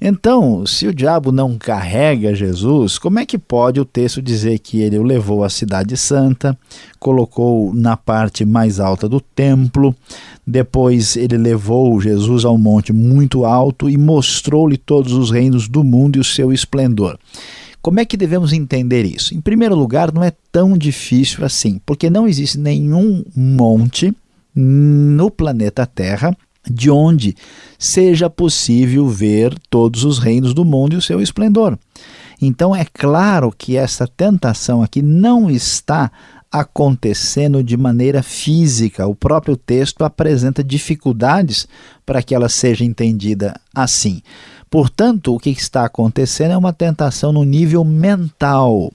Então, 0.00 0.66
se 0.66 0.86
o 0.86 0.94
diabo 0.94 1.32
não 1.32 1.56
carrega 1.56 2.34
Jesus, 2.34 2.98
como 2.98 3.18
é 3.18 3.26
que 3.26 3.38
pode 3.38 3.80
o 3.80 3.84
texto 3.84 4.20
dizer 4.20 4.58
que 4.58 4.80
ele 4.80 4.98
o 4.98 5.02
levou 5.02 5.42
à 5.42 5.48
Cidade 5.48 5.96
Santa, 5.96 6.56
colocou 6.98 7.72
na 7.74 7.96
parte 7.96 8.44
mais 8.44 8.78
alta 8.78 9.08
do 9.08 9.20
templo, 9.20 9.94
depois 10.46 11.16
ele 11.16 11.36
levou 11.36 12.00
Jesus 12.00 12.44
ao 12.44 12.58
monte 12.58 12.92
muito 12.92 13.44
alto 13.44 13.88
e 13.88 13.96
mostrou-lhe 13.96 14.76
todos 14.76 15.12
os 15.12 15.30
reinos 15.30 15.68
do 15.68 15.82
mundo 15.82 16.16
e 16.16 16.20
o 16.20 16.24
seu 16.24 16.52
esplendor? 16.52 17.18
Como 17.80 18.00
é 18.00 18.04
que 18.04 18.16
devemos 18.16 18.52
entender 18.52 19.04
isso? 19.04 19.34
Em 19.34 19.40
primeiro 19.40 19.76
lugar, 19.76 20.12
não 20.12 20.22
é 20.24 20.32
tão 20.50 20.76
difícil 20.76 21.44
assim, 21.44 21.80
porque 21.86 22.10
não 22.10 22.26
existe 22.26 22.58
nenhum 22.58 23.24
monte 23.34 24.12
no 24.54 25.30
planeta 25.30 25.86
Terra 25.86 26.36
de 26.70 26.90
onde 26.90 27.36
seja 27.78 28.28
possível 28.28 29.08
ver 29.08 29.54
todos 29.70 30.04
os 30.04 30.18
reinos 30.18 30.54
do 30.54 30.64
mundo 30.64 30.94
e 30.94 30.96
o 30.96 31.02
seu 31.02 31.20
esplendor. 31.20 31.78
Então 32.40 32.74
é 32.74 32.84
claro 32.84 33.52
que 33.56 33.76
essa 33.76 34.06
tentação 34.06 34.82
aqui 34.82 35.00
não 35.00 35.50
está 35.50 36.10
acontecendo 36.50 37.62
de 37.62 37.76
maneira 37.76 38.22
física. 38.22 39.06
O 39.06 39.14
próprio 39.14 39.56
texto 39.56 40.04
apresenta 40.04 40.62
dificuldades 40.62 41.66
para 42.04 42.22
que 42.22 42.34
ela 42.34 42.48
seja 42.48 42.84
entendida 42.84 43.58
assim. 43.74 44.22
Portanto, 44.70 45.34
o 45.34 45.38
que 45.38 45.50
está 45.50 45.84
acontecendo 45.84 46.52
é 46.52 46.56
uma 46.56 46.72
tentação 46.72 47.32
no 47.32 47.44
nível 47.44 47.84
mental. 47.84 48.92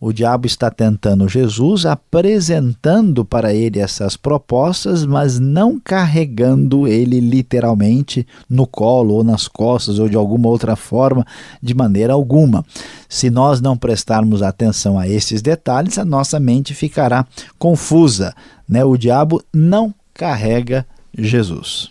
O 0.00 0.12
diabo 0.12 0.46
está 0.46 0.70
tentando 0.70 1.28
Jesus, 1.28 1.84
apresentando 1.84 3.24
para 3.24 3.52
ele 3.52 3.80
essas 3.80 4.16
propostas, 4.16 5.04
mas 5.04 5.40
não 5.40 5.80
carregando 5.80 6.86
ele 6.86 7.18
literalmente 7.18 8.24
no 8.48 8.64
colo 8.64 9.14
ou 9.14 9.24
nas 9.24 9.48
costas 9.48 9.98
ou 9.98 10.08
de 10.08 10.16
alguma 10.16 10.48
outra 10.48 10.76
forma, 10.76 11.26
de 11.60 11.74
maneira 11.74 12.12
alguma. 12.12 12.64
Se 13.08 13.28
nós 13.28 13.60
não 13.60 13.76
prestarmos 13.76 14.40
atenção 14.40 14.96
a 14.96 15.08
esses 15.08 15.42
detalhes, 15.42 15.98
a 15.98 16.04
nossa 16.04 16.38
mente 16.38 16.74
ficará 16.74 17.26
confusa. 17.58 18.34
Né? 18.68 18.84
O 18.84 18.96
diabo 18.96 19.42
não 19.52 19.92
carrega 20.14 20.86
Jesus. 21.16 21.88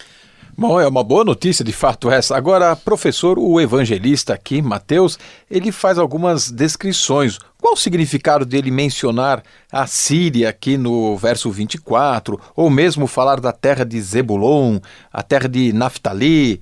Bom, 0.60 0.80
é 0.82 0.88
uma 0.88 1.04
boa 1.04 1.24
notícia 1.24 1.64
de 1.64 1.72
fato 1.72 2.10
essa. 2.10 2.36
Agora, 2.36 2.76
professor, 2.76 3.38
o 3.38 3.62
evangelista 3.62 4.34
aqui, 4.34 4.60
Mateus, 4.60 5.20
ele 5.52 5.72
faz 5.72 6.00
algumas 6.00 6.50
descrições. 6.50 7.38
Qual 7.68 7.74
o 7.74 7.78
significado 7.78 8.46
dele 8.46 8.72
mencionar 8.72 9.44
a 9.70 9.86
Síria 9.86 10.48
aqui 10.48 10.78
no 10.78 11.18
verso 11.18 11.52
24, 11.52 12.40
ou 12.56 12.70
mesmo 12.70 13.08
falar 13.08 13.42
da 13.42 13.52
terra 13.52 13.84
de 13.84 14.00
Zebulon, 14.00 14.80
a 15.12 15.22
terra 15.22 15.50
de 15.50 15.74
Naftali? 15.74 16.62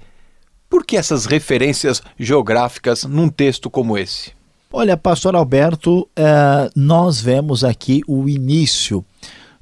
Por 0.67 0.83
que 0.83 0.97
essas 0.97 1.27
referências 1.27 2.01
geográficas 2.17 3.03
num 3.03 3.29
texto 3.29 3.69
como 3.69 3.95
esse? 3.95 4.31
Olha, 4.73 4.97
pastor 4.97 5.35
Alberto, 5.35 6.09
eh, 6.15 6.71
nós 6.75 7.21
vemos 7.21 7.63
aqui 7.63 8.01
o 8.07 8.27
início 8.27 9.05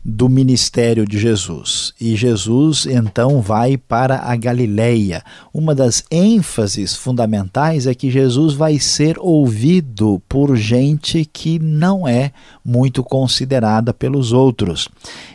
do 0.04 0.28
ministério 0.28 1.06
de 1.06 1.18
Jesus. 1.18 1.94
E 2.00 2.16
Jesus 2.16 2.86
então 2.86 3.42
vai 3.42 3.78
para 3.78 4.20
a 4.20 4.36
Galileia. 4.36 5.24
Uma 5.54 5.74
das 5.74 6.04
ênfases 6.12 6.96
fundamentais 6.96 7.88
é 7.88 7.96
que 7.96 8.12
Jesus 8.12 8.54
vai 8.54 8.80
ser 8.80 9.18
ouvido 9.18 10.22
por 10.28 10.56
gente 10.58 11.24
que 11.24 11.58
não 11.58 12.08
é 12.08 12.32
muito 12.66 13.04
considerada 13.04 13.94
pelos 13.94 14.34
outros. 14.34 14.89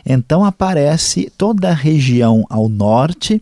Então 0.05 0.45
aparece 0.45 1.31
toda 1.35 1.69
a 1.69 1.73
região 1.73 2.45
ao 2.49 2.69
norte 2.69 3.41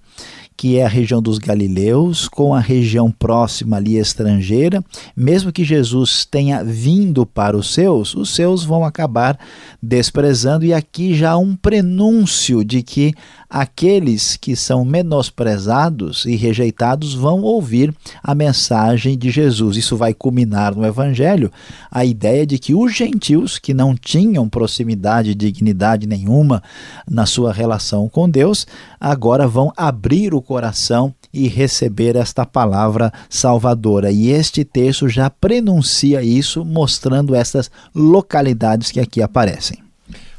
que 0.58 0.78
é 0.78 0.86
a 0.86 0.90
região 0.90 1.22
dos 1.22 1.38
Galileus, 1.38 2.28
com 2.28 2.52
a 2.52 2.60
região 2.60 3.12
próxima 3.12 3.78
ali 3.78 3.96
estrangeira. 3.96 4.84
Mesmo 5.16 5.52
que 5.52 5.64
Jesus 5.64 6.26
tenha 6.26 6.64
vindo 6.64 7.28
para 7.28 7.56
os 7.56 7.72
seus, 7.72 8.16
os 8.16 8.34
seus 8.34 8.66
vão 8.66 8.84
acabar 8.84 9.38
desprezando, 9.82 10.66
e 10.66 10.74
aqui 10.74 11.14
já 11.14 11.32
há 11.32 11.38
um 11.38 11.56
prenúncio 11.56 12.66
de 12.66 12.82
que 12.82 13.14
aqueles 13.48 14.36
que 14.36 14.56
são 14.56 14.84
menosprezados 14.84 16.26
e 16.26 16.36
rejeitados 16.36 17.14
vão 17.14 17.42
ouvir 17.42 17.94
a 18.24 18.34
mensagem 18.34 19.16
de 19.16 19.30
Jesus. 19.30 19.78
Isso 19.78 19.96
vai 19.96 20.14
culminar 20.14 20.76
no 20.76 20.86
Evangelho 20.86 21.52
a 21.92 22.04
ideia 22.04 22.48
de 22.48 22.58
que 22.58 22.74
os 22.74 22.96
gentios, 22.96 23.60
que 23.60 23.74
não 23.76 23.96
tinham 23.96 24.50
proximidade 24.50 25.32
e 25.32 25.36
dignidade 25.36 26.08
nenhuma 26.08 26.64
na 27.10 27.28
sua 27.28 27.54
relação 27.54 28.10
com 28.10 28.28
Deus, 28.28 28.66
agora 29.00 29.48
vão 29.48 29.72
abrir 29.78 30.34
o 30.34 30.42
coração 30.48 31.14
e 31.34 31.48
receber 31.48 32.16
esta 32.16 32.46
palavra 32.46 33.12
salvadora. 33.30 34.10
E 34.10 34.30
este 34.30 34.64
texto 34.64 35.10
já 35.10 35.30
prenuncia 35.30 36.24
isso, 36.24 36.64
mostrando 36.64 37.36
essas 37.36 37.70
localidades 37.94 38.90
que 38.90 39.00
aqui 39.00 39.22
aparecem. 39.22 39.78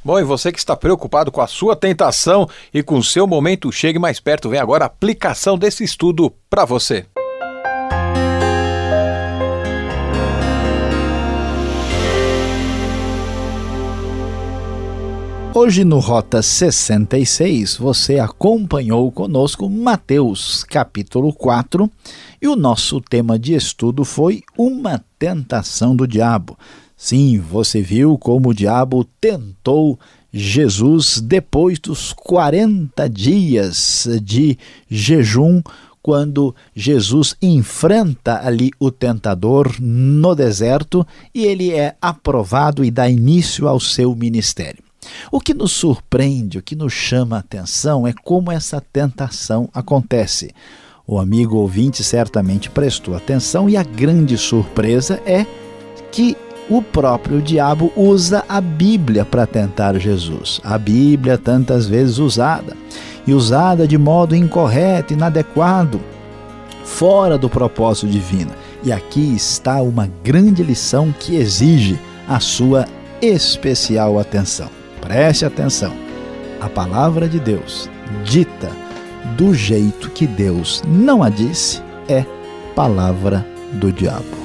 Bom, 0.03 0.19
e 0.19 0.25
você 0.25 0.51
que 0.51 0.59
está 0.59 0.75
preocupado 0.75 1.31
com 1.31 1.43
a 1.43 1.47
sua 1.47 1.77
tentação 1.77 2.49
e 2.73 2.83
com 2.83 2.97
o 2.97 3.05
seu 3.05 3.27
momento, 3.27 3.71
chegue 3.71 3.99
mais 3.99 4.19
perto, 4.19 4.49
vem 4.49 4.59
agora 4.59 4.85
a 4.85 4.87
aplicação 4.87 5.59
desse 5.59 5.85
estudo 5.85 6.33
para 6.49 6.65
você. 6.65 7.05
Hoje 15.61 15.83
no 15.83 15.99
Rota 15.99 16.41
66 16.41 17.79
você 17.79 18.21
acompanhou 18.21 19.11
conosco 19.11 19.69
Mateus 19.69 20.63
capítulo 20.63 21.33
4 21.33 21.91
e 22.41 22.47
o 22.47 22.55
nosso 22.55 23.01
tema 23.01 23.37
de 23.37 23.55
estudo 23.55 24.05
foi 24.05 24.45
Uma 24.57 25.05
Tentação 25.19 25.97
do 25.97 26.07
Diabo. 26.07 26.57
Sim, 26.97 27.41
você 27.41 27.83
viu 27.83 28.17
como 28.17 28.51
o 28.51 28.55
diabo 28.55 29.05
tentou 29.21 29.99
Jesus 30.33 31.21
depois 31.21 31.81
dos 31.81 32.13
40 32.13 33.11
dias 33.11 34.07
de 34.23 34.57
jejum, 34.89 35.61
quando 36.01 36.55
Jesus 36.73 37.35
enfrenta 37.43 38.47
ali 38.47 38.71
o 38.79 38.93
tentador 38.93 39.75
no 39.81 40.37
deserto 40.37 41.05
e 41.35 41.45
ele 41.45 41.73
é 41.73 41.97
aprovado 42.01 42.85
e 42.85 42.93
dá 42.93 43.11
início 43.11 43.67
ao 43.67 43.81
seu 43.81 44.15
ministério. 44.15 44.88
O 45.31 45.41
que 45.41 45.55
nos 45.55 45.73
surpreende, 45.73 46.59
o 46.59 46.63
que 46.63 46.77
nos 46.77 46.93
chama 46.93 47.37
a 47.37 47.41
atenção 47.41 48.07
é 48.07 48.13
como 48.13 48.51
essa 48.53 48.81
tentação 48.81 49.69
acontece. 49.73 50.51
O 51.07 51.19
amigo 51.19 51.57
ouvinte 51.57 52.05
certamente 52.05 52.69
prestou 52.69 53.17
atenção 53.17 53.69
e 53.69 53.77
a 53.77 53.83
grande 53.83 54.37
surpresa 54.37 55.21
é 55.25 55.47
que 56.13 56.37
o 56.69 56.83
próprio 56.83 57.41
diabo 57.41 57.91
usa 57.97 58.45
a 58.47 58.61
Bíblia 58.61 59.25
para 59.25 59.47
tentar 59.47 59.99
Jesus. 59.99 60.61
A 60.63 60.77
Bíblia, 60.77 61.39
tantas 61.39 61.87
vezes 61.87 62.19
usada, 62.19 62.77
e 63.27 63.33
usada 63.33 63.89
de 63.89 63.97
modo 63.97 64.37
incorreto, 64.37 65.15
inadequado, 65.15 66.01
fora 66.85 67.39
do 67.39 67.49
propósito 67.49 68.07
divino. 68.07 68.51
E 68.83 68.93
aqui 68.93 69.35
está 69.35 69.81
uma 69.81 70.11
grande 70.23 70.63
lição 70.63 71.13
que 71.19 71.37
exige 71.37 71.99
a 72.29 72.39
sua 72.39 72.87
especial 73.21 74.19
atenção. 74.19 74.69
Preste 75.09 75.47
atenção. 75.47 75.97
A 76.61 76.69
palavra 76.69 77.27
de 77.27 77.41
Deus, 77.41 77.89
dita 78.25 78.71
do 79.39 79.55
jeito 79.55 80.11
que 80.11 80.27
Deus 80.27 80.83
não 80.87 81.23
a 81.23 81.31
disse, 81.31 81.83
é 82.07 82.27
palavra 82.77 83.47
do 83.73 83.91
diabo. 83.91 84.37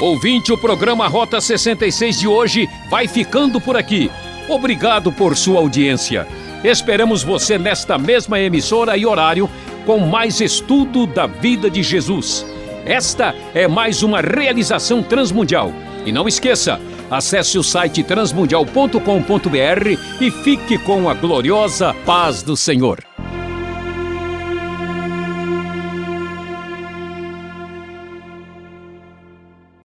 Ouvinte, 0.00 0.50
o 0.50 0.56
programa 0.56 1.06
Rota 1.06 1.38
66 1.38 2.20
de 2.20 2.26
hoje 2.26 2.66
vai 2.88 3.06
ficando 3.06 3.60
por 3.60 3.76
aqui. 3.76 4.10
Obrigado 4.48 5.12
por 5.12 5.36
sua 5.36 5.58
audiência. 5.58 6.26
Esperamos 6.64 7.22
você 7.22 7.58
nesta 7.58 7.98
mesma 7.98 8.40
emissora 8.40 8.96
e 8.96 9.04
horário 9.04 9.50
com 9.84 9.98
mais 9.98 10.40
estudo 10.40 11.06
da 11.06 11.26
vida 11.26 11.68
de 11.68 11.82
Jesus. 11.82 12.46
Esta 12.86 13.34
é 13.52 13.68
mais 13.68 14.02
uma 14.02 14.22
realização 14.22 15.02
transmundial 15.02 15.72
e 16.06 16.12
não 16.12 16.26
esqueça, 16.26 16.80
acesse 17.10 17.58
o 17.58 17.62
site 17.62 18.02
transmundial.com.br 18.02 20.20
e 20.20 20.30
fique 20.30 20.78
com 20.78 21.10
a 21.10 21.14
gloriosa 21.14 21.94
paz 22.06 22.42
do 22.42 22.56
Senhor. 22.56 23.05